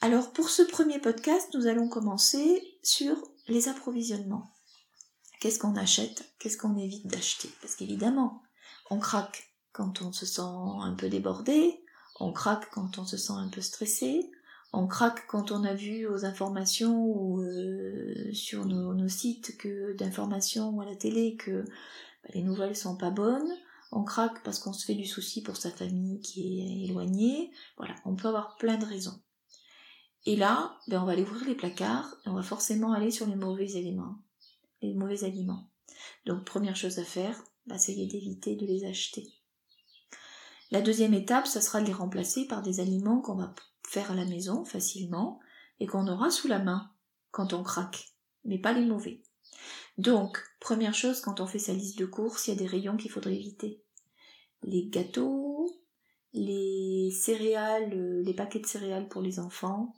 Alors 0.00 0.32
pour 0.32 0.48
ce 0.48 0.62
premier 0.62 0.98
podcast, 0.98 1.48
nous 1.54 1.66
allons 1.66 1.88
commencer 1.88 2.62
sur 2.82 3.16
les 3.48 3.68
approvisionnements. 3.68 4.50
Qu'est-ce 5.40 5.58
qu'on 5.58 5.76
achète? 5.76 6.32
Qu'est-ce 6.38 6.58
qu'on 6.58 6.76
évite 6.76 7.06
d'acheter? 7.06 7.50
Parce 7.62 7.74
qu'évidemment, 7.74 8.42
on 8.90 8.98
craque 8.98 9.50
quand 9.72 10.02
on 10.02 10.12
se 10.12 10.26
sent 10.26 10.42
un 10.42 10.94
peu 10.94 11.08
débordé, 11.08 11.82
on 12.18 12.32
craque 12.32 12.68
quand 12.70 12.98
on 12.98 13.06
se 13.06 13.16
sent 13.16 13.32
un 13.32 13.48
peu 13.48 13.62
stressé, 13.62 14.30
on 14.72 14.86
craque 14.86 15.26
quand 15.26 15.50
on 15.50 15.64
a 15.64 15.74
vu 15.74 16.06
aux 16.06 16.24
informations 16.24 17.04
ou 17.04 17.40
euh, 17.40 18.32
sur 18.32 18.66
nos, 18.66 19.08
sites 19.08 19.56
d'informations 19.96 20.70
ou 20.70 20.80
à 20.80 20.84
la 20.84 20.94
télé 20.94 21.36
que 21.36 21.62
bah, 21.62 22.30
les 22.34 22.42
nouvelles 22.42 22.76
sont 22.76 22.96
pas 22.96 23.10
bonnes, 23.10 23.52
on 23.92 24.04
craque 24.04 24.42
parce 24.44 24.58
qu'on 24.58 24.72
se 24.72 24.84
fait 24.84 24.94
du 24.94 25.06
souci 25.06 25.42
pour 25.42 25.56
sa 25.56 25.70
famille 25.70 26.20
qui 26.20 26.60
est 26.60 26.84
éloignée, 26.88 27.50
voilà, 27.76 27.94
on 28.04 28.14
peut 28.14 28.28
avoir 28.28 28.56
plein 28.56 28.76
de 28.76 28.86
raisons. 28.86 29.20
Et 30.26 30.36
là, 30.36 30.78
ben 30.88 31.02
on 31.02 31.06
va 31.06 31.12
aller 31.12 31.22
ouvrir 31.22 31.46
les 31.46 31.54
placards 31.54 32.14
et 32.24 32.28
on 32.28 32.34
va 32.34 32.42
forcément 32.42 32.92
aller 32.92 33.10
sur 33.10 33.26
les 33.26 33.36
mauvais 33.36 33.72
éléments, 33.72 34.16
les 34.82 34.94
mauvais 34.94 35.24
aliments. 35.24 35.70
Donc 36.26 36.44
première 36.44 36.76
chose 36.76 36.98
à 36.98 37.04
faire, 37.04 37.42
essayer 37.74 38.06
d'éviter 38.06 38.56
de 38.56 38.66
les 38.66 38.84
acheter. 38.84 39.26
La 40.70 40.82
deuxième 40.82 41.14
étape, 41.14 41.46
ça 41.46 41.60
sera 41.60 41.80
de 41.80 41.86
les 41.86 41.92
remplacer 41.92 42.46
par 42.46 42.62
des 42.62 42.80
aliments 42.80 43.20
qu'on 43.20 43.36
va 43.36 43.54
faire 43.88 44.10
à 44.12 44.14
la 44.14 44.24
maison 44.24 44.64
facilement 44.64 45.40
et 45.80 45.86
qu'on 45.86 46.06
aura 46.06 46.30
sous 46.30 46.48
la 46.48 46.58
main 46.58 46.92
quand 47.30 47.52
on 47.52 47.62
craque, 47.62 48.12
mais 48.44 48.58
pas 48.58 48.72
les 48.72 48.84
mauvais. 48.84 49.22
Donc, 49.98 50.42
première 50.60 50.94
chose, 50.94 51.20
quand 51.20 51.40
on 51.40 51.46
fait 51.46 51.58
sa 51.58 51.72
liste 51.72 51.98
de 51.98 52.06
courses, 52.06 52.46
il 52.46 52.50
y 52.50 52.56
a 52.56 52.58
des 52.58 52.66
rayons 52.66 52.96
qu'il 52.96 53.10
faudrait 53.10 53.34
éviter. 53.34 53.82
Les 54.62 54.86
gâteaux, 54.86 55.70
les 56.32 57.10
céréales, 57.10 57.92
euh, 57.94 58.22
les 58.22 58.34
paquets 58.34 58.60
de 58.60 58.66
céréales 58.66 59.08
pour 59.08 59.22
les 59.22 59.38
enfants, 59.38 59.94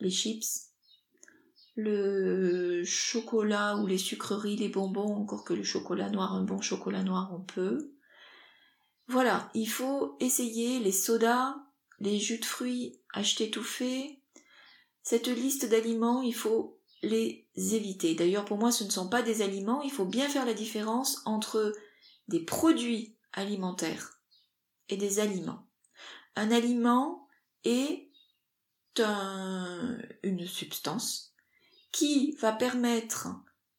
les 0.00 0.10
chips, 0.10 0.70
le 1.74 2.82
chocolat 2.84 3.76
ou 3.76 3.86
les 3.86 3.98
sucreries, 3.98 4.56
les 4.56 4.68
bonbons, 4.68 5.14
encore 5.14 5.44
que 5.44 5.54
le 5.54 5.62
chocolat 5.62 6.08
noir, 6.08 6.32
un 6.32 6.42
bon 6.42 6.60
chocolat 6.60 7.02
noir, 7.02 7.30
on 7.34 7.40
peut. 7.40 7.92
Voilà, 9.08 9.50
il 9.54 9.68
faut 9.68 10.16
essayer 10.18 10.80
les 10.80 10.92
sodas, 10.92 11.54
les 12.00 12.18
jus 12.18 12.38
de 12.38 12.44
fruits 12.44 12.98
achetés 13.12 13.50
tout 13.50 13.62
fait. 13.62 14.20
Cette 15.02 15.28
liste 15.28 15.68
d'aliments, 15.68 16.22
il 16.22 16.34
faut 16.34 16.75
les 17.06 17.46
éviter. 17.56 18.14
D'ailleurs, 18.14 18.44
pour 18.44 18.58
moi, 18.58 18.72
ce 18.72 18.84
ne 18.84 18.90
sont 18.90 19.08
pas 19.08 19.22
des 19.22 19.42
aliments, 19.42 19.82
il 19.82 19.90
faut 19.90 20.04
bien 20.04 20.28
faire 20.28 20.46
la 20.46 20.54
différence 20.54 21.22
entre 21.24 21.72
des 22.28 22.40
produits 22.40 23.16
alimentaires 23.32 24.20
et 24.88 24.96
des 24.96 25.18
aliments. 25.18 25.66
Un 26.34 26.50
aliment 26.50 27.28
est 27.64 28.10
une 30.22 30.46
substance 30.46 31.34
qui 31.92 32.32
va 32.40 32.52
permettre 32.52 33.28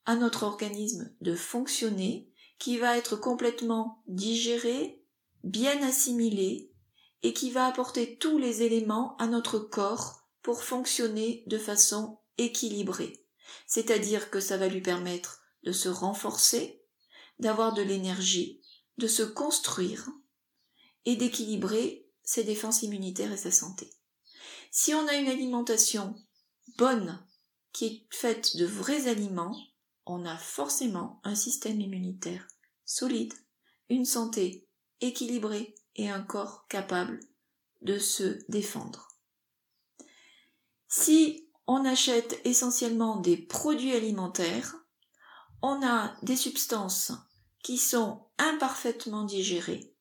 à 0.06 0.16
notre 0.16 0.44
organisme 0.44 1.12
de 1.22 1.36
fonctionner, 1.36 2.30
qui 2.60 2.78
va 2.78 2.98
être 2.98 3.16
complètement 3.16 4.04
digéré, 4.08 5.04
bien 5.44 5.82
assimilé, 5.84 6.72
et 7.24 7.34
qui 7.34 7.52
va 7.52 7.66
apporter 7.66 8.18
tous 8.18 8.38
les 8.38 8.62
éléments 8.62 9.18
à 9.18 9.28
notre 9.28 9.60
corps 9.60 10.28
pour 10.42 10.64
fonctionner 10.64 11.44
de 11.48 11.58
façon 11.58 12.20
équilibrée. 12.38 13.26
C'est-à-dire 13.66 14.30
que 14.30 14.40
ça 14.40 14.58
va 14.58 14.68
lui 14.68 14.82
permettre 14.82 15.42
de 15.64 15.72
se 15.72 15.90
renforcer, 15.90 16.82
d'avoir 17.40 17.74
de 17.74 17.82
l'énergie, 17.82 18.62
de 18.98 19.08
se 19.08 19.24
construire 19.24 20.10
et 21.06 21.16
d'équilibrer 21.16 22.08
ses 22.24 22.44
défenses 22.44 22.84
immunitaires 22.84 23.32
et 23.32 23.38
sa 23.38 23.52
santé. 23.52 23.90
Si 24.72 24.94
on 24.94 25.08
a 25.08 25.16
une 25.16 25.28
alimentation 25.28 26.16
bonne, 26.78 27.24
qui 27.72 27.86
est 27.86 28.08
faite 28.10 28.58
de 28.58 28.66
vrais 28.66 29.08
aliments, 29.08 29.58
on 30.06 30.26
a 30.26 30.38
forcément 30.38 31.22
un 31.24 31.36
système 31.36 31.80
immunitaire 31.80 32.48
solide, 32.86 33.34
une 33.90 34.06
santé 34.06 34.68
équilibrée 35.02 35.76
et 35.96 36.10
un 36.10 36.22
corps 36.22 36.68
capable 36.68 37.20
de 37.82 38.00
se 38.00 38.40
défendre. 38.50 39.10
Si 40.88 41.47
on 41.68 41.86
achète 41.86 42.40
essentiellement 42.46 43.18
des 43.18 43.38
produits 43.38 43.94
alimentaires, 43.94 44.76
on 45.62 45.86
a 45.86 46.16
des 46.24 46.38
substances 46.38 47.12
qui 47.64 47.78
sont 47.78 48.26
imparfaitement 48.38 49.26
digérées, 49.26 49.94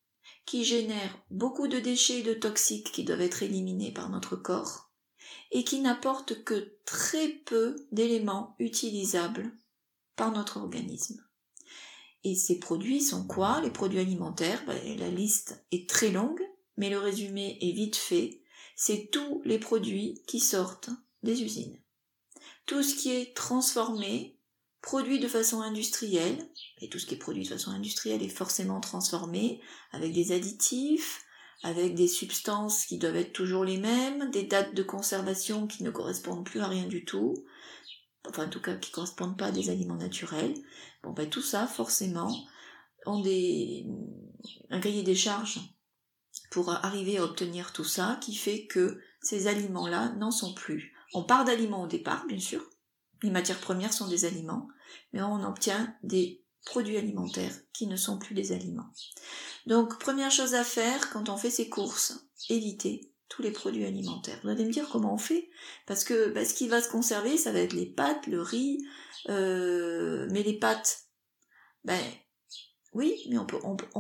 qui 0.45 0.65
génèrent 0.65 1.19
beaucoup 1.31 1.67
de 1.67 1.81
déchets 1.81 2.21
et 2.21 2.23
de 2.23 2.35
toxiques 2.35 2.93
qui 2.93 3.05
doivent 3.05 3.21
être 3.21 3.43
éliminés 3.43 3.93
par 3.93 4.09
notre 4.11 4.37
corps, 4.37 4.93
et 5.51 5.65
qui 5.65 5.81
n'apportent 5.81 6.45
que 6.45 6.79
très 6.85 7.29
peu 7.29 7.77
d'éléments 7.91 8.55
utilisables 8.59 9.53
par 10.15 10.31
notre 10.33 10.59
organisme. 10.59 11.21
Et 12.23 12.35
ces 12.35 12.59
produits 12.59 13.01
sont 13.01 13.27
quoi? 13.27 13.61
Les 13.61 13.71
produits 13.71 14.01
alimentaires, 14.01 14.65
ben, 14.67 14.99
la 14.99 15.11
liste 15.11 15.65
est 15.73 15.89
très 15.89 16.11
longue, 16.11 16.43
mais 16.77 16.91
le 16.91 16.99
résumé 16.99 17.59
est 17.61 17.73
vite 17.73 17.97
fait. 17.97 18.43
C'est 18.77 19.11
tous 19.11 19.43
les 19.45 19.59
produits 19.59 20.23
qui 20.27 20.41
sortent 20.41 20.91
des 21.27 21.43
usines. 21.43 21.79
Tout 22.65 22.83
ce 22.83 22.95
qui 22.95 23.11
est 23.11 23.37
transformé, 23.37 24.39
produit 24.81 25.19
de 25.19 25.29
façon 25.29 25.61
industrielle, 25.61 26.39
et 26.81 26.89
tout 26.89 26.99
ce 26.99 27.07
qui 27.07 27.15
est 27.15 27.19
produit 27.19 27.43
de 27.43 27.49
façon 27.49 27.71
industrielle 27.71 28.23
est 28.23 28.29
forcément 28.29 28.81
transformé 28.81 29.61
avec 29.93 30.13
des 30.13 30.33
additifs, 30.33 31.25
avec 31.63 31.95
des 31.95 32.09
substances 32.09 32.85
qui 32.87 32.99
doivent 32.99 33.17
être 33.17 33.33
toujours 33.33 33.65
les 33.65 33.79
mêmes, 33.79 34.31
des 34.31 34.45
dates 34.45 34.75
de 34.75 34.83
conservation 34.83 35.67
qui 35.67 35.83
ne 35.83 35.91
correspondent 35.91 36.45
plus 36.45 36.61
à 36.61 36.69
rien 36.69 36.87
du 36.87 37.05
tout, 37.05 37.35
enfin 38.29 38.47
en 38.47 38.51
tout 38.51 38.61
cas 38.61 38.77
qui 38.77 38.91
correspondent 38.91 39.39
pas 39.39 39.47
à 39.47 39.53
des 39.53 39.71
aliments 39.71 39.97
naturels. 39.97 40.55
Bon 41.03 41.13
ben 41.13 41.29
tout 41.29 41.43
ça 41.43 41.67
forcément 41.67 42.33
ont 43.07 43.21
des 43.21 43.87
un 44.71 44.81
cahier 44.81 45.03
des 45.03 45.15
charges 45.15 45.61
pour 46.51 46.71
arriver 46.71 47.19
à 47.19 47.25
obtenir 47.25 47.73
tout 47.73 47.85
ça 47.85 48.19
qui 48.21 48.35
fait 48.35 48.67
que 48.67 49.01
ces 49.21 49.47
aliments-là 49.47 50.15
n'en 50.17 50.31
sont 50.31 50.55
plus. 50.55 50.96
On 51.17 51.23
part 51.23 51.47
d'aliments 51.47 51.85
au 51.85 51.87
départ, 51.87 52.27
bien 52.27 52.39
sûr. 52.39 52.63
Les 53.23 53.31
matières 53.31 53.59
premières 53.59 53.95
sont 53.95 54.07
des 54.07 54.27
aliments, 54.27 54.69
mais 55.15 55.23
on 55.23 55.43
obtient 55.45 55.97
des 56.03 56.45
produits 56.67 56.99
alimentaires 56.99 57.55
qui 57.73 57.87
ne 57.87 57.97
sont 57.97 58.19
plus 58.19 58.35
des 58.35 58.53
aliments. 58.53 58.93
Donc, 59.65 59.99
première 59.99 60.31
chose 60.31 60.55
à 60.55 60.63
faire 60.63 61.09
quand 61.09 61.31
on 61.31 61.39
fait 61.39 61.49
ses 61.49 61.71
courses, 61.71 62.29
éviter 62.51 63.15
tous 63.31 63.41
les 63.41 63.51
produits 63.51 63.87
alimentaires. 63.87 64.39
Vous 64.43 64.51
allez 64.51 64.67
me 64.67 64.71
dire 64.71 64.91
comment 64.93 65.15
on 65.15 65.19
fait 65.19 65.49
Parce 65.87 66.05
que 66.05 66.29
bah, 66.29 66.45
ce 66.45 66.53
qui 66.53 66.69
va 66.69 66.83
se 66.83 66.91
conserver, 66.91 67.39
ça 67.39 67.51
va 67.51 67.61
être 67.61 67.73
les 67.73 67.87
pâtes, 67.87 68.27
le 68.27 68.43
riz, 68.43 68.87
euh, 69.31 70.29
mais 70.31 70.43
les 70.43 70.59
pâtes, 70.59 71.07
ben 71.85 71.99
oui, 72.97 73.23
mais 73.29 73.37
on 73.37 73.45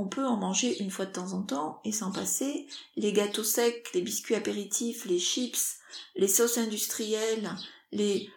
peut, 0.06 0.24
en 0.24 0.36
manger 0.38 0.82
une 0.82 0.90
fois 0.90 1.04
de 1.04 1.12
temps 1.12 1.34
en 1.34 1.42
temps 1.42 1.82
et 1.84 1.92
s'en 1.92 2.10
passer. 2.10 2.66
Les 2.96 3.12
gâteaux 3.12 3.44
secs, 3.44 3.90
les 3.92 4.00
biscuits 4.00 4.34
apéritifs, 4.34 5.04
les 5.04 5.18
chips, 5.18 5.80
les 6.14 6.28
sauces 6.28 6.56
industrielles, 6.56 7.50
les 7.92 8.30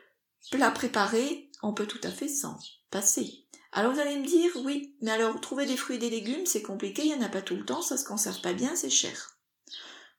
plats 0.51 0.71
préparés, 0.71 1.49
on 1.63 1.73
peut 1.73 1.87
tout 1.87 2.01
à 2.03 2.11
fait 2.11 2.27
s'en 2.27 2.59
passer. 2.91 3.45
Alors 3.71 3.93
vous 3.93 4.01
allez 4.01 4.17
me 4.17 4.25
dire, 4.25 4.51
oui, 4.65 4.95
mais 5.01 5.11
alors 5.11 5.39
trouver 5.39 5.65
des 5.65 5.77
fruits 5.77 5.95
et 5.95 5.99
des 5.99 6.09
légumes, 6.09 6.45
c'est 6.45 6.61
compliqué, 6.61 7.03
il 7.03 7.07
n'y 7.07 7.23
en 7.23 7.25
a 7.25 7.29
pas 7.29 7.41
tout 7.41 7.55
le 7.55 7.65
temps, 7.65 7.81
ça 7.81 7.95
se 7.95 8.03
conserve 8.03 8.41
pas 8.41 8.53
bien, 8.53 8.75
c'est 8.75 8.89
cher. 8.89 9.37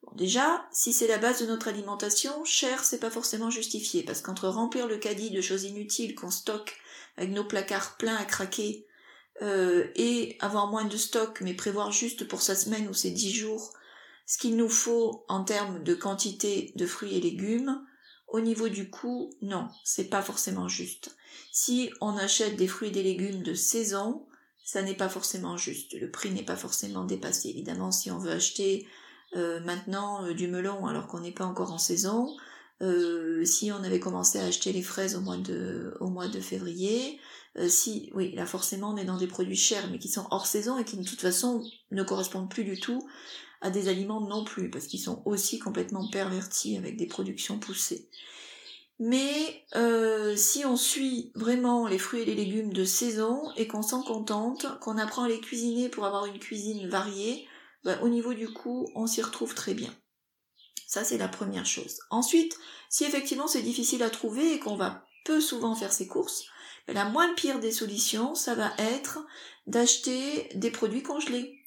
Bon, 0.03 0.13
déjà, 0.15 0.67
si 0.73 0.95
c'est 0.95 1.09
la 1.09 1.19
base 1.19 1.43
de 1.43 1.47
notre 1.47 1.69
alimentation, 1.69 2.47
cher, 2.47 2.83
c'est 2.83 3.01
pas 3.01 3.11
forcément 3.11 3.51
justifié, 3.51 4.05
parce 4.05 4.23
qu'entre 4.23 4.49
remplir 4.49 4.87
le 4.87 4.97
caddie 4.97 5.33
de 5.33 5.43
choses 5.43 5.65
inutiles 5.65 6.15
qu'on 6.15 6.31
stocke 6.31 6.79
avec 7.19 7.31
nos 7.31 7.45
placards 7.45 7.99
pleins 7.99 8.17
à 8.17 8.25
craquer, 8.25 8.87
euh, 9.43 9.87
et 9.97 10.37
avoir 10.41 10.67
moins 10.67 10.85
de 10.85 10.97
stock, 10.97 11.41
mais 11.41 11.55
prévoir 11.55 11.93
juste 11.93 12.29
pour 12.29 12.43
sa 12.43 12.55
semaine 12.55 12.89
ou 12.89 12.95
ses 12.95 13.11
dix 13.11 13.33
jours 13.33 13.73
ce 14.27 14.39
qu'il 14.39 14.57
nous 14.57 14.69
faut 14.69 15.25
en 15.29 15.43
termes 15.43 15.83
de 15.83 15.93
quantité 15.93 16.73
de 16.77 16.87
fruits 16.87 17.17
et 17.17 17.21
légumes, 17.21 17.85
au 18.29 18.39
niveau 18.39 18.69
du 18.69 18.89
coût, 18.89 19.31
non, 19.43 19.67
c'est 19.83 20.09
pas 20.09 20.23
forcément 20.23 20.69
juste. 20.69 21.17
Si 21.51 21.91
on 22.01 22.17
achète 22.17 22.55
des 22.55 22.69
fruits 22.69 22.91
et 22.91 22.93
des 22.93 23.03
légumes 23.03 23.43
de 23.43 23.55
saison, 23.55 24.29
ça 24.65 24.83
n'est 24.83 24.95
pas 24.95 25.09
forcément 25.09 25.57
juste. 25.57 25.95
Le 25.95 26.13
prix 26.13 26.31
n'est 26.31 26.45
pas 26.45 26.55
forcément 26.55 27.05
dépassé. 27.05 27.49
Évidemment, 27.49 27.91
si 27.91 28.13
on 28.13 28.19
veut 28.19 28.31
acheter 28.31 28.87
euh, 29.35 29.59
maintenant 29.65 30.25
euh, 30.25 30.33
du 30.33 30.47
melon 30.47 30.87
alors 30.87 31.09
qu'on 31.09 31.21
n'est 31.21 31.33
pas 31.33 31.45
encore 31.45 31.73
en 31.73 31.79
saison. 31.79 32.37
Si 33.45 33.73
on 33.73 33.83
avait 33.85 34.01
commencé 34.01 34.39
à 34.39 34.45
acheter 34.45 34.73
les 34.73 34.81
fraises 34.81 35.15
au 35.15 35.21
mois 35.21 35.37
de, 35.37 35.95
au 36.01 36.09
mois 36.09 36.29
de 36.29 36.41
février, 36.41 37.21
si, 37.67 38.11
oui, 38.15 38.33
là 38.35 38.47
forcément 38.47 38.91
on 38.91 38.97
est 38.97 39.05
dans 39.05 39.17
des 39.17 39.27
produits 39.27 39.57
chers 39.57 39.91
mais 39.91 39.99
qui 39.99 40.09
sont 40.09 40.27
hors 40.31 40.47
saison 40.47 40.79
et 40.79 40.85
qui 40.85 40.97
de 40.97 41.05
toute 41.05 41.21
façon 41.21 41.63
ne 41.91 42.03
correspondent 42.03 42.51
plus 42.51 42.65
du 42.65 42.79
tout 42.79 43.01
à 43.61 43.71
des 43.71 43.89
aliments 43.89 44.21
non 44.21 44.45
plus 44.45 44.71
parce 44.71 44.87
qu'ils 44.87 45.01
sont 45.01 45.23
aussi 45.25 45.59
complètement 45.59 46.09
pervertis 46.11 46.77
avec 46.77 46.97
des 46.97 47.07
productions 47.07 47.59
poussées. 47.59 48.09
Mais 48.99 49.65
si 50.37 50.65
on 50.67 50.77
suit 50.77 51.33
vraiment 51.35 51.87
les 51.87 51.99
fruits 51.99 52.21
et 52.21 52.25
les 52.27 52.35
légumes 52.35 52.73
de 52.73 52.85
saison 52.85 53.51
et 53.57 53.67
qu'on 53.67 53.83
s'en 53.83 54.03
contente, 54.03 54.79
qu'on 54.81 54.99
apprend 54.99 55.25
à 55.25 55.29
les 55.29 55.41
cuisiner 55.41 55.89
pour 55.89 56.05
avoir 56.05 56.27
une 56.27 56.39
cuisine 56.39 56.87
variée, 56.89 57.47
bah, 57.83 57.99
au 58.03 58.09
niveau 58.09 58.35
du 58.35 58.53
coût, 58.53 58.91
on 58.95 59.07
s'y 59.07 59.23
retrouve 59.23 59.55
très 59.55 59.73
bien. 59.73 59.91
Ça, 60.87 61.03
c'est 61.03 61.17
la 61.17 61.29
première 61.29 61.65
chose. 61.65 61.99
Ensuite, 62.11 62.59
si 62.91 63.05
effectivement 63.05 63.47
c'est 63.47 63.63
difficile 63.63 64.03
à 64.03 64.11
trouver 64.11 64.55
et 64.55 64.59
qu'on 64.59 64.77
va 64.77 65.07
peu 65.25 65.41
souvent 65.41 65.75
faire 65.75 65.93
ses 65.93 66.07
courses, 66.07 66.45
la 66.93 67.05
moins 67.05 67.35
pire 67.35 67.61
des 67.61 67.73
solutions, 67.73 68.35
ça 68.35 68.55
va 68.55 68.73
être 68.79 69.27
d'acheter 69.67 70.49
des 70.55 70.71
produits 70.71 71.03
congelés. 71.03 71.59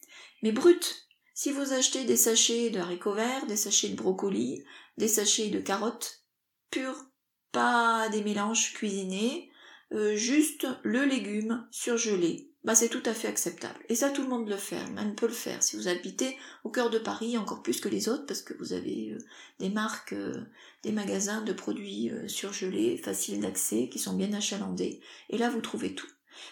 mais 0.41 0.51
brut. 0.51 1.07
Si 1.35 1.51
vous 1.51 1.73
achetez 1.73 2.05
des 2.05 2.17
sachets 2.17 2.69
de 2.69 2.79
haricots 2.79 3.13
verts, 3.13 3.47
des 3.47 3.57
sachets 3.57 3.89
de 3.89 3.95
brocolis, 3.95 4.63
des 4.97 5.07
sachets 5.07 5.49
de 5.49 5.59
carottes, 5.59 6.23
purs, 6.69 7.05
pas 7.51 8.07
des 8.09 8.23
mélanges 8.23 8.73
cuisinés, 8.73 9.49
euh, 9.93 10.15
juste 10.15 10.67
le 10.83 11.05
légume 11.05 11.67
surgelé, 11.71 12.52
bah 12.63 12.75
c'est 12.75 12.89
tout 12.89 13.03
à 13.05 13.13
fait 13.13 13.27
acceptable. 13.27 13.79
Et 13.89 13.95
ça, 13.95 14.09
tout 14.09 14.21
le 14.21 14.29
monde 14.29 14.47
le 14.47 14.55
fait, 14.55 14.85
même 14.91 15.15
peut 15.15 15.27
le 15.27 15.33
faire. 15.33 15.61
Si 15.61 15.75
vous 15.75 15.89
habitez 15.89 16.37
au 16.63 16.69
cœur 16.69 16.89
de 16.89 16.97
Paris, 16.97 17.37
encore 17.37 17.61
plus 17.61 17.81
que 17.81 17.89
les 17.89 18.07
autres, 18.07 18.25
parce 18.25 18.41
que 18.41 18.53
vous 18.57 18.71
avez 18.71 19.11
euh, 19.11 19.17
des 19.59 19.69
marques, 19.69 20.13
euh, 20.13 20.45
des 20.83 20.93
magasins 20.93 21.41
de 21.41 21.51
produits 21.51 22.09
euh, 22.09 22.27
surgelés, 22.29 22.97
faciles 22.97 23.41
d'accès, 23.41 23.89
qui 23.89 23.99
sont 23.99 24.13
bien 24.13 24.31
achalandés. 24.31 25.01
Et 25.29 25.37
là, 25.37 25.49
vous 25.49 25.61
trouvez 25.61 25.93
tout. 25.93 26.07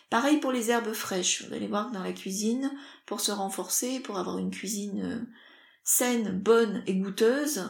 Pareil 0.10 0.40
pour 0.40 0.52
les 0.52 0.70
herbes 0.70 0.94
fraîches. 0.94 1.46
Vous 1.48 1.54
allez 1.54 1.68
voir 1.68 1.90
que 1.90 1.94
dans 1.94 2.04
la 2.04 2.14
cuisine, 2.14 2.72
pour 3.06 3.22
se 3.22 3.32
renforcer, 3.32 4.02
pour 4.02 4.20
avoir 4.20 4.38
une 4.38 4.52
cuisine 4.52 5.28
saine, 5.84 6.40
bonne 6.40 6.84
et 6.86 6.96
goûteuse, 6.96 7.70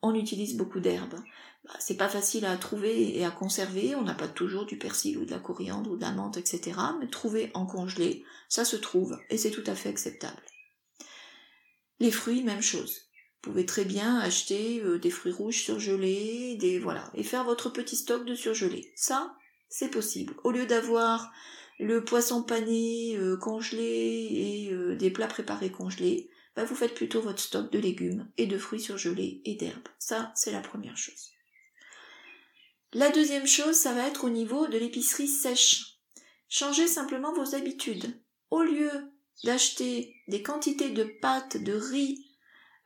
on 0.00 0.14
utilise 0.14 0.56
beaucoup 0.56 0.80
d'herbes. 0.80 1.20
Bah, 1.64 1.74
c'est 1.78 1.96
pas 1.96 2.08
facile 2.08 2.46
à 2.46 2.56
trouver 2.56 3.18
et 3.18 3.24
à 3.24 3.30
conserver, 3.30 3.94
on 3.94 4.02
n'a 4.02 4.14
pas 4.14 4.28
toujours 4.28 4.64
du 4.64 4.78
persil 4.78 5.18
ou 5.18 5.24
de 5.24 5.30
la 5.30 5.38
coriandre 5.38 5.90
ou 5.90 5.96
de 5.96 6.02
la 6.02 6.12
menthe, 6.12 6.38
etc. 6.38 6.78
Mais 6.98 7.08
trouver 7.08 7.50
en 7.54 7.66
congelé, 7.66 8.24
ça 8.48 8.64
se 8.64 8.76
trouve 8.76 9.18
et 9.28 9.36
c'est 9.36 9.50
tout 9.50 9.64
à 9.66 9.74
fait 9.74 9.90
acceptable. 9.90 10.42
Les 11.98 12.10
fruits, 12.10 12.42
même 12.42 12.62
chose. 12.62 13.10
Vous 13.42 13.52
pouvez 13.52 13.66
très 13.66 13.84
bien 13.84 14.18
acheter 14.18 14.80
euh, 14.80 14.98
des 14.98 15.10
fruits 15.10 15.32
rouges 15.32 15.62
surgelés, 15.62 16.56
des 16.56 16.78
voilà, 16.78 17.10
et 17.14 17.22
faire 17.22 17.44
votre 17.44 17.70
petit 17.70 17.96
stock 17.96 18.24
de 18.24 18.34
surgelés. 18.34 18.92
Ça, 18.96 19.34
c'est 19.68 19.90
possible. 19.90 20.34
Au 20.44 20.50
lieu 20.50 20.66
d'avoir 20.66 21.30
le 21.78 22.04
poisson 22.04 22.42
pané 22.42 23.16
euh, 23.16 23.36
congelé 23.36 23.82
et 23.82 24.72
euh, 24.72 24.96
des 24.96 25.10
plats 25.10 25.26
préparés 25.26 25.70
congelés, 25.70 26.30
bah, 26.54 26.64
vous 26.64 26.74
faites 26.74 26.94
plutôt 26.94 27.22
votre 27.22 27.40
stock 27.40 27.70
de 27.72 27.78
légumes 27.78 28.30
et 28.36 28.46
de 28.46 28.58
fruits 28.58 28.80
surgelés 28.80 29.40
et 29.44 29.54
d'herbes. 29.54 29.88
Ça, 29.98 30.32
c'est 30.34 30.52
la 30.52 30.60
première 30.60 30.96
chose. 30.96 31.32
La 32.92 33.10
deuxième 33.10 33.46
chose, 33.46 33.76
ça 33.76 33.92
va 33.92 34.08
être 34.08 34.24
au 34.24 34.30
niveau 34.30 34.66
de 34.66 34.76
l'épicerie 34.76 35.28
sèche. 35.28 35.98
Changez 36.48 36.88
simplement 36.88 37.32
vos 37.32 37.54
habitudes. 37.54 38.20
Au 38.50 38.62
lieu 38.62 38.90
d'acheter 39.44 40.14
des 40.26 40.42
quantités 40.42 40.90
de 40.90 41.04
pâtes, 41.04 41.56
de 41.56 41.72
riz, 41.72 42.26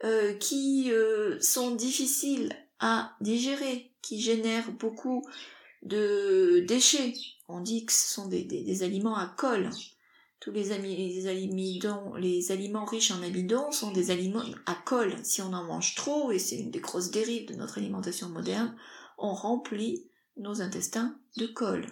euh, 0.05 0.35
qui 0.35 0.93
euh, 0.93 1.41
sont 1.41 1.75
difficiles 1.75 2.55
à 2.79 3.17
digérer, 3.23 3.93
qui 4.03 4.21
génèrent 4.21 4.71
beaucoup 4.73 5.27
de 5.83 6.63
déchets. 6.69 7.15
On 7.49 7.61
dit 7.61 7.87
que 7.87 7.93
ce 7.93 8.13
sont 8.13 8.29
des, 8.29 8.83
aliments 8.83 9.17
à 9.17 9.27
colle. 9.39 9.71
Tous 10.41 10.51
les, 10.51 10.73
aliments 12.51 12.85
riches 12.85 13.11
en 13.13 13.23
amidon 13.23 13.71
sont 13.71 13.93
des 13.93 14.11
aliments 14.11 14.45
à 14.67 14.75
colle. 14.75 15.15
Si 15.23 15.41
on 15.41 15.55
en 15.55 15.65
mange 15.65 15.95
trop, 15.95 16.31
et 16.33 16.39
c'est 16.39 16.59
une 16.59 16.71
des 16.71 16.81
grosses 16.81 17.11
dérives 17.11 17.49
de 17.49 17.55
notre 17.55 17.79
alimentation 17.79 18.29
moderne, 18.29 18.77
on 19.19 19.33
remplit 19.33 20.11
nos 20.37 20.63
intestins 20.63 21.19
de 21.37 21.47
colle. 21.47 21.87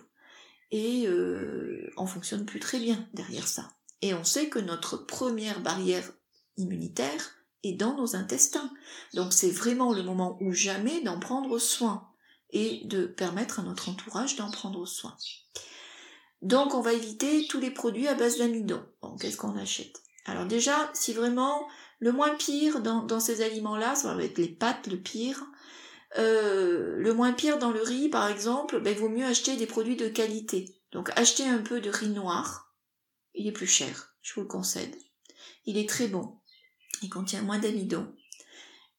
Et 0.71 1.07
euh, 1.07 1.91
on 1.97 2.07
fonctionne 2.07 2.47
plus 2.47 2.61
très 2.61 2.79
bien 2.79 3.07
derrière 3.13 3.47
ça. 3.47 3.69
Et 4.01 4.15
on 4.15 4.25
sait 4.25 4.49
que 4.49 4.59
notre 4.59 4.97
première 4.97 5.61
barrière 5.61 6.11
immunitaire 6.57 7.35
est 7.63 7.75
dans 7.75 7.97
nos 7.97 8.17
intestins. 8.17 8.71
Donc 9.15 9.33
c'est 9.33 9.51
vraiment 9.51 9.93
le 9.93 10.03
moment 10.03 10.39
ou 10.41 10.53
jamais 10.53 11.01
d'en 11.03 11.21
prendre 11.21 11.59
soin 11.59 12.09
et 12.51 12.83
de 12.85 13.07
permettre 13.07 13.61
à 13.61 13.63
notre 13.63 13.89
entourage 13.89 14.37
d'en 14.37 14.51
prendre 14.51 14.87
soin. 14.87 15.17
Donc 16.41 16.75
on 16.75 16.81
va 16.81 16.93
éviter 16.93 17.47
tous 17.47 17.61
les 17.61 17.71
produits 17.71 18.09
à 18.09 18.15
base 18.15 18.39
d'amidon. 18.39 18.85
Bon, 19.01 19.17
qu'est-ce 19.17 19.37
qu'on 19.37 19.57
achète? 19.57 20.03
Alors 20.25 20.47
déjà, 20.47 20.91
si 20.95 21.13
vraiment 21.13 21.69
le 21.99 22.13
moins 22.13 22.35
pire 22.35 22.81
dans, 22.81 23.03
dans 23.05 23.21
ces 23.21 23.43
aliments-là, 23.43 23.95
ça 23.95 24.15
va 24.15 24.25
être 24.25 24.39
les 24.39 24.49
pâtes, 24.49 24.89
le 24.89 24.99
pire, 24.99 25.45
euh, 26.19 26.97
le 26.97 27.15
moins 27.15 27.33
pire 27.33 27.59
dans 27.59 27.73
le 27.73 27.83
riz, 27.83 28.09
par 28.09 28.29
exemple, 28.29 28.81
ben, 28.81 28.93
il 28.93 28.99
vaut 28.99 29.09
mieux 29.09 29.25
acheter 29.25 29.57
des 29.57 29.67
produits 29.67 29.97
de 29.97 30.09
qualité. 30.09 30.77
Donc 30.93 31.11
acheter 31.17 31.45
un 31.45 31.59
peu 31.59 31.81
de 31.81 31.91
riz 31.91 32.11
noir, 32.11 32.75
il 33.35 33.47
est 33.47 33.53
plus 33.53 33.67
cher, 33.67 34.15
je 34.21 34.35
vous 34.35 34.43
le 34.43 34.47
concède. 34.47 34.95
Il 35.65 35.79
est 35.79 35.89
très 35.89 36.09
bon. 36.09 36.39
Il 37.03 37.09
contient 37.09 37.43
moins 37.43 37.59
d'amidon. 37.59 38.15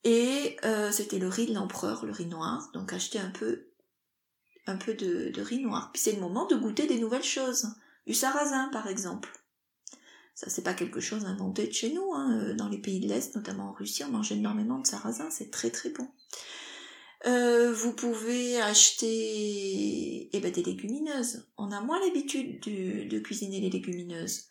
Et 0.04 0.58
euh, 0.66 0.92
c'était 0.92 1.20
le 1.20 1.28
riz 1.28 1.46
de 1.46 1.54
l'empereur, 1.54 2.06
le 2.06 2.12
riz 2.12 2.26
noir. 2.26 2.70
Donc 2.74 2.92
acheter 2.94 3.20
un 3.20 3.30
peu, 3.30 3.68
un 4.66 4.76
peu 4.76 4.94
de, 4.94 5.32
riz 5.42 5.60
noir. 5.60 5.92
Puis 5.94 6.02
c'est 6.02 6.14
le 6.14 6.20
moment 6.20 6.46
de 6.48 6.56
goûter 6.56 6.88
des 6.88 7.00
nouvelles 7.00 7.24
choses. 7.24 7.68
Du 8.06 8.14
sarrasin, 8.14 8.70
par 8.74 8.88
exemple. 8.88 9.32
Ça, 10.36 10.50
c'est 10.50 10.64
pas 10.64 10.74
quelque 10.74 11.00
chose 11.00 11.26
inventé 11.26 11.68
de 11.68 11.72
chez 11.72 11.94
nous. 11.94 12.14
Hein. 12.14 12.40
Euh, 12.40 12.54
dans 12.56 12.68
les 12.68 12.80
pays 12.80 13.00
de 13.00 13.08
l'Est, 13.08 13.36
notamment 13.36 13.70
en 13.70 13.74
Russie, 13.74 14.04
on 14.04 14.10
mange 14.10 14.32
énormément 14.32 14.80
de 14.80 14.88
sarrasin. 14.88 15.30
C'est 15.30 15.52
très 15.52 15.70
très 15.70 15.90
bon. 15.92 16.08
Euh, 17.26 17.72
vous 17.72 17.94
pouvez 17.94 18.62
acheter 18.62 20.30
eh 20.36 20.40
ben, 20.42 20.52
des 20.52 20.64
légumineuses. 20.64 21.48
On 21.58 21.72
a 21.72 21.80
moins 21.80 22.00
l'habitude 22.02 22.60
de, 22.62 23.20
cuisiner 23.20 23.62
les 23.62 23.70
légumineuses. 23.70 24.48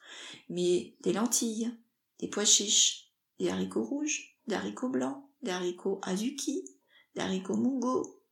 Mais 0.49 0.97
des 1.01 1.13
lentilles, 1.13 1.71
des 2.19 2.29
pois 2.29 2.47
chiches, 2.47 3.13
des 3.39 3.51
haricots 3.51 3.85
rouges, 3.85 4.39
des 4.47 4.55
haricots 4.55 4.89
blancs, 4.89 5.23
des 5.43 5.51
haricots 5.51 6.01
azuki, 6.03 6.65
des 7.15 7.21
haricots 7.21 7.57
mungo, 7.57 8.23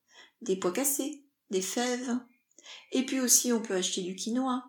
des 0.41 0.57
pois 0.57 0.73
cassés, 0.73 1.27
des 1.51 1.63
fèves. 1.63 2.19
Et 2.93 3.05
puis 3.05 3.21
aussi 3.21 3.53
on 3.53 3.61
peut 3.61 3.75
acheter 3.75 4.03
du 4.03 4.17
quinoa. 4.17 4.65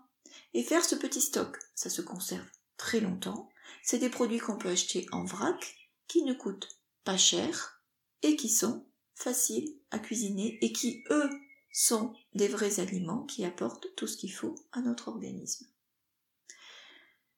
Et 0.53 0.63
faire 0.63 0.84
ce 0.84 0.95
petit 0.95 1.21
stock. 1.21 1.57
Ça 1.75 1.89
se 1.89 2.01
conserve 2.01 2.45
très 2.75 2.99
longtemps. 2.99 3.47
C'est 3.84 3.99
des 3.99 4.10
produits 4.10 4.39
qu'on 4.39 4.57
peut 4.57 4.69
acheter 4.69 5.05
en 5.13 5.23
vrac, 5.23 5.77
qui 6.07 6.23
ne 6.23 6.34
coûtent 6.34 6.77
pas 7.05 7.17
cher 7.17 7.81
et 8.21 8.36
qui 8.36 8.49
sont 8.49 8.86
faciles 9.21 9.75
à 9.91 9.99
cuisiner 9.99 10.57
et 10.62 10.71
qui, 10.71 11.03
eux, 11.10 11.29
sont 11.71 12.13
des 12.34 12.47
vrais 12.47 12.79
aliments 12.79 13.23
qui 13.23 13.45
apportent 13.45 13.88
tout 13.95 14.07
ce 14.07 14.17
qu'il 14.17 14.34
faut 14.34 14.55
à 14.71 14.81
notre 14.81 15.07
organisme. 15.07 15.65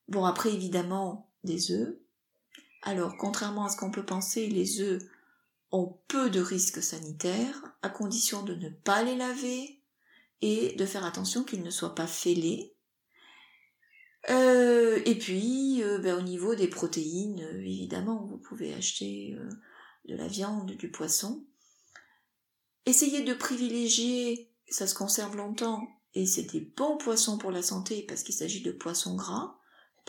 Bon, 0.08 0.26
après, 0.26 0.54
évidemment, 0.54 1.30
des 1.44 1.72
œufs. 1.72 1.96
Alors, 2.82 3.16
contrairement 3.18 3.66
à 3.66 3.70
ce 3.70 3.78
qu'on 3.78 3.92
peut 3.92 4.06
penser, 4.06 4.48
les 4.48 4.82
œufs 4.82 5.02
ont 5.72 5.98
peu 6.08 6.30
de 6.30 6.42
risques 6.42 6.84
sanitaires, 6.84 7.64
à 7.82 7.90
condition 7.90 8.44
de 8.44 8.54
ne 8.54 8.70
pas 8.70 9.04
les 9.04 9.16
laver 9.16 9.80
et 10.42 10.76
de 10.76 10.86
faire 10.86 11.06
attention 11.06 11.44
qu'ils 11.44 11.64
ne 11.64 11.70
soient 11.70 11.96
pas 11.96 12.08
fêlés. 12.08 12.76
Euh, 14.30 15.02
et 15.06 15.16
puis, 15.16 15.82
euh, 15.84 15.98
ben, 16.00 16.18
au 16.18 16.22
niveau 16.22 16.56
des 16.56 16.68
protéines, 16.68 17.42
euh, 17.42 17.62
évidemment, 17.62 18.26
vous 18.26 18.38
pouvez 18.38 18.74
acheter 18.74 19.38
de 20.06 20.16
la 20.16 20.28
viande, 20.28 20.72
du 20.72 20.92
poisson, 20.92 21.46
Essayez 22.86 23.22
de 23.22 23.34
privilégier, 23.34 24.52
ça 24.70 24.88
se 24.88 24.96
conserve 24.96 25.36
longtemps, 25.38 25.88
et 26.14 26.26
c'est 26.26 26.52
des 26.52 26.62
bons 26.62 26.98
poissons 26.98 27.38
pour 27.38 27.52
la 27.52 27.62
santé 27.62 28.06
parce 28.08 28.24
qu'il 28.24 28.36
s'agit 28.36 28.62
de 28.62 28.72
poissons 28.72 29.16
gras, 29.16 29.58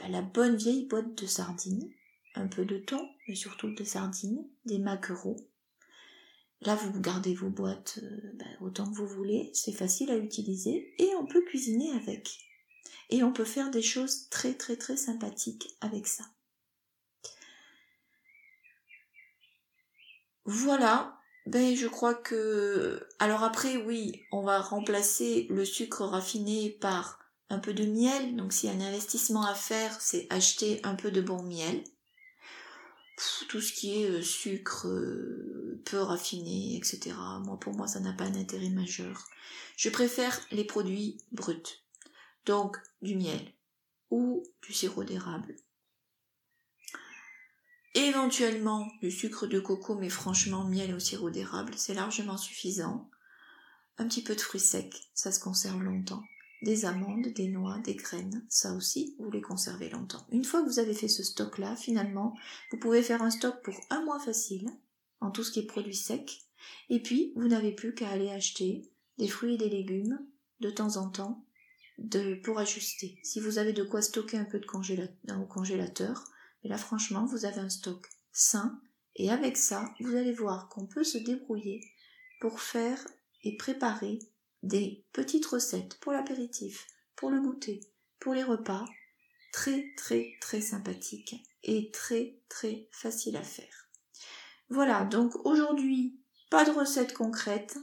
la 0.08 0.22
bonne 0.22 0.56
vieille 0.56 0.86
boîte 0.86 1.14
de 1.14 1.26
sardines, 1.26 1.90
un 2.34 2.46
peu 2.46 2.64
de 2.64 2.78
thon, 2.78 3.08
mais 3.28 3.34
surtout 3.34 3.72
de 3.72 3.84
sardines, 3.84 4.46
des 4.64 4.78
maquereaux. 4.78 5.36
Là, 6.60 6.74
vous 6.76 7.00
gardez 7.00 7.34
vos 7.34 7.50
boîtes 7.50 7.98
euh, 8.02 8.32
ben, 8.34 8.56
autant 8.60 8.90
que 8.90 8.96
vous 8.96 9.06
voulez, 9.06 9.50
c'est 9.52 9.72
facile 9.72 10.10
à 10.10 10.16
utiliser 10.16 10.94
et 10.98 11.14
on 11.16 11.26
peut 11.26 11.44
cuisiner 11.44 11.90
avec. 11.92 12.38
Et 13.10 13.22
on 13.22 13.32
peut 13.32 13.44
faire 13.44 13.70
des 13.70 13.82
choses 13.82 14.28
très 14.30 14.54
très 14.54 14.76
très 14.76 14.96
sympathiques 14.96 15.76
avec 15.80 16.06
ça. 16.06 16.24
Voilà, 20.46 21.18
ben, 21.46 21.76
je 21.76 21.86
crois 21.86 22.14
que. 22.14 23.06
Alors 23.18 23.42
après, 23.42 23.76
oui, 23.76 24.22
on 24.32 24.42
va 24.42 24.60
remplacer 24.60 25.46
le 25.50 25.64
sucre 25.64 26.04
raffiné 26.04 26.70
par 26.70 27.18
un 27.50 27.58
peu 27.58 27.74
de 27.74 27.84
miel. 27.84 28.36
Donc, 28.36 28.52
s'il 28.52 28.70
y 28.70 28.72
a 28.72 28.76
un 28.76 28.88
investissement 28.88 29.44
à 29.44 29.54
faire, 29.54 30.00
c'est 30.00 30.26
acheter 30.30 30.80
un 30.84 30.94
peu 30.94 31.10
de 31.10 31.20
bon 31.20 31.42
miel. 31.42 31.84
tout 33.48 33.60
ce 33.60 33.72
qui 33.72 34.02
est 34.02 34.10
euh, 34.10 34.22
sucre 34.22 34.88
euh, 34.88 35.80
peu 35.84 35.98
raffiné, 35.98 36.76
etc. 36.76 37.12
Moi, 37.44 37.58
pour 37.60 37.74
moi, 37.74 37.86
ça 37.86 38.00
n'a 38.00 38.12
pas 38.12 38.24
un 38.24 38.34
intérêt 38.34 38.70
majeur. 38.70 39.28
Je 39.76 39.90
préfère 39.90 40.40
les 40.50 40.64
produits 40.64 41.18
bruts. 41.30 41.82
Donc, 42.46 42.78
du 43.02 43.16
miel 43.16 43.52
ou 44.10 44.42
du 44.62 44.72
sirop 44.72 45.04
d'érable 45.04 45.56
éventuellement 47.94 48.88
du 49.00 49.10
sucre 49.10 49.46
de 49.46 49.60
coco, 49.60 49.94
mais 49.94 50.08
franchement, 50.08 50.64
miel 50.64 50.94
au 50.94 50.98
sirop 50.98 51.30
d'érable, 51.30 51.74
c'est 51.76 51.94
largement 51.94 52.36
suffisant. 52.36 53.08
Un 53.98 54.08
petit 54.08 54.22
peu 54.22 54.34
de 54.34 54.40
fruits 54.40 54.60
secs, 54.60 55.08
ça 55.14 55.30
se 55.30 55.40
conserve 55.40 55.82
longtemps. 55.82 56.24
Des 56.62 56.84
amandes, 56.84 57.28
des 57.28 57.48
noix, 57.48 57.78
des 57.84 57.94
graines, 57.94 58.44
ça 58.48 58.72
aussi, 58.74 59.14
vous 59.18 59.30
les 59.30 59.42
conservez 59.42 59.90
longtemps. 59.90 60.26
Une 60.30 60.44
fois 60.44 60.62
que 60.62 60.68
vous 60.68 60.78
avez 60.78 60.94
fait 60.94 61.08
ce 61.08 61.22
stock-là, 61.22 61.76
finalement, 61.76 62.36
vous 62.70 62.78
pouvez 62.78 63.02
faire 63.02 63.22
un 63.22 63.30
stock 63.30 63.62
pour 63.62 63.78
un 63.90 64.04
mois 64.04 64.18
facile, 64.18 64.70
en 65.20 65.30
tout 65.30 65.44
ce 65.44 65.52
qui 65.52 65.60
est 65.60 65.66
produits 65.66 65.94
secs, 65.94 66.40
et 66.88 67.00
puis 67.00 67.32
vous 67.36 67.48
n'avez 67.48 67.72
plus 67.72 67.94
qu'à 67.94 68.08
aller 68.08 68.30
acheter 68.30 68.90
des 69.18 69.28
fruits 69.28 69.54
et 69.54 69.58
des 69.58 69.68
légumes 69.68 70.18
de 70.60 70.70
temps 70.70 70.96
en 70.96 71.10
temps 71.10 71.44
pour 72.42 72.58
ajuster. 72.58 73.18
Si 73.22 73.38
vous 73.38 73.58
avez 73.58 73.72
de 73.72 73.84
quoi 73.84 74.02
stocker 74.02 74.38
un 74.38 74.44
peu 74.44 74.58
de 74.58 74.66
congélateur, 74.66 76.24
Et 76.64 76.68
là, 76.68 76.78
franchement, 76.78 77.24
vous 77.26 77.44
avez 77.44 77.60
un 77.60 77.70
stock 77.70 78.08
sain. 78.32 78.80
Et 79.16 79.30
avec 79.30 79.56
ça, 79.56 79.94
vous 80.00 80.16
allez 80.16 80.32
voir 80.32 80.68
qu'on 80.68 80.86
peut 80.86 81.04
se 81.04 81.18
débrouiller 81.18 81.80
pour 82.40 82.60
faire 82.60 83.06
et 83.44 83.56
préparer 83.56 84.18
des 84.62 85.04
petites 85.12 85.46
recettes 85.46 85.98
pour 86.00 86.12
l'apéritif, 86.12 86.86
pour 87.14 87.30
le 87.30 87.40
goûter, 87.40 87.80
pour 88.18 88.34
les 88.34 88.42
repas, 88.42 88.84
très 89.52 89.92
très 89.96 90.32
très 90.40 90.60
sympathiques 90.60 91.36
et 91.62 91.90
très 91.92 92.40
très 92.48 92.88
faciles 92.90 93.36
à 93.36 93.42
faire. 93.42 93.88
Voilà, 94.68 95.04
donc 95.04 95.46
aujourd'hui, 95.46 96.18
pas 96.50 96.64
de 96.64 96.70
recettes 96.70 97.12
concrètes, 97.12 97.76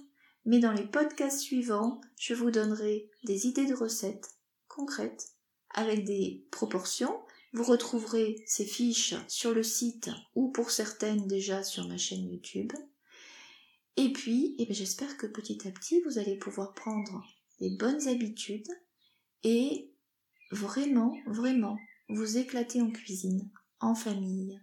mais 0.46 0.60
dans 0.60 0.72
les 0.72 0.86
podcasts 0.86 1.40
suivants, 1.40 2.02
je 2.18 2.34
vous 2.34 2.52
donnerai 2.52 3.10
des 3.24 3.48
idées 3.48 3.68
de 3.68 3.76
recettes 3.76 4.32
concrètes 4.68 5.30
avec 5.70 6.04
des 6.04 6.46
proportions. 6.52 7.22
Vous 7.54 7.64
retrouverez 7.64 8.42
ces 8.46 8.66
fiches 8.66 9.16
sur 9.28 9.54
le 9.54 9.64
site 9.64 10.10
ou 10.36 10.52
pour 10.52 10.72
certaines 10.72 11.28
déjà 11.28 11.64
sur 11.64 11.88
ma 11.88 11.98
chaîne 11.98 12.30
YouTube. 12.30 12.72
Et 13.98 14.14
puis, 14.14 14.56
eh 14.58 14.66
ben, 14.66 14.74
j'espère 14.74 15.18
que 15.18 15.28
petit 15.28 15.68
à 15.68 15.72
petit, 15.72 16.02
vous 16.02 16.18
allez 16.18 16.38
pouvoir 16.38 16.74
prendre 16.74 17.26
des 17.60 17.70
bonnes 17.70 18.08
habitudes 18.08 18.70
et 19.44 19.92
vraiment, 20.52 21.18
vraiment 21.28 21.78
vous 22.10 22.38
éclater 22.38 22.82
en 22.82 22.92
cuisine, 22.92 23.50
en 23.80 23.96
famille, 23.96 24.60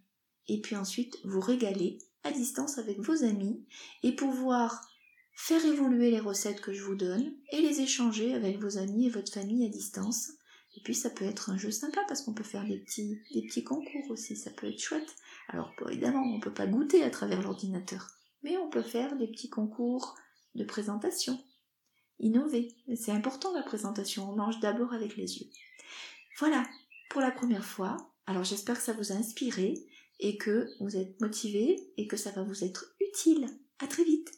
et 0.49 0.61
puis 0.61 0.77
ensuite 0.77 1.19
vous 1.25 1.41
régaler 1.41 1.99
à 2.25 2.33
distance 2.33 2.79
avec 2.79 2.99
vos 3.01 3.25
amis 3.25 3.65
et 4.03 4.13
pouvoir 4.13 4.89
faire 5.35 5.65
évoluer 5.65 6.11
les 6.11 6.21
recettes 6.21 6.61
que 6.61 6.73
je 6.73 6.83
vous 6.83 6.97
donne 6.97 7.33
et 7.53 7.61
les 7.61 7.81
échanger 7.81 8.35
avec 8.35 8.59
vos 8.59 8.79
amis 8.79 9.07
et 9.07 9.11
votre 9.11 9.33
famille 9.33 9.65
à 9.65 9.69
distance. 9.69 10.33
Et 10.79 10.81
puis 10.81 10.95
ça 10.95 11.11
peut 11.11 11.25
être 11.25 11.51
un 11.51 11.59
jeu 11.59 11.73
sympa 11.73 12.05
parce 12.07 12.23
qu'on 12.23 12.33
peut 12.33 12.45
faire 12.45 12.65
des 12.65 12.79
petits, 12.79 13.21
des 13.35 13.43
petits 13.43 13.65
concours 13.65 14.09
aussi, 14.11 14.37
ça 14.37 14.53
peut 14.53 14.69
être 14.69 14.79
chouette. 14.79 15.17
Alors 15.49 15.75
évidemment, 15.91 16.23
on 16.23 16.37
ne 16.37 16.41
peut 16.41 16.55
pas 16.55 16.69
goûter 16.69 17.03
à 17.03 17.11
travers 17.11 17.43
l'ordinateur, 17.43 18.07
mais 18.45 18.57
on 18.59 18.71
peut 18.71 18.83
faire 18.83 19.17
des 19.17 19.27
petits 19.27 19.51
concours 19.51 20.15
de 20.55 20.63
présentation. 20.63 21.37
Innover. 22.21 22.77
C'est 22.95 23.11
important 23.11 23.53
la 23.55 23.65
présentation, 23.65 24.31
on 24.31 24.37
mange 24.37 24.61
d'abord 24.61 24.93
avec 24.93 25.17
les 25.17 25.39
yeux. 25.39 25.49
Voilà, 26.39 26.65
pour 27.11 27.23
la 27.23 27.33
première 27.33 27.65
fois. 27.65 27.97
Alors 28.27 28.45
j'espère 28.45 28.77
que 28.77 28.85
ça 28.85 28.93
vous 28.93 29.11
a 29.11 29.17
inspiré 29.17 29.75
et 30.21 30.37
que 30.39 30.69
vous 30.79 30.97
êtes 30.97 31.21
motivé 31.21 31.91
et 31.97 32.07
que 32.07 32.17
ça 32.17 32.31
va 32.31 32.45
vous 32.45 32.63
être 32.63 32.95
utile. 33.01 33.49
À 33.81 33.89
très 33.89 34.05
vite 34.05 34.31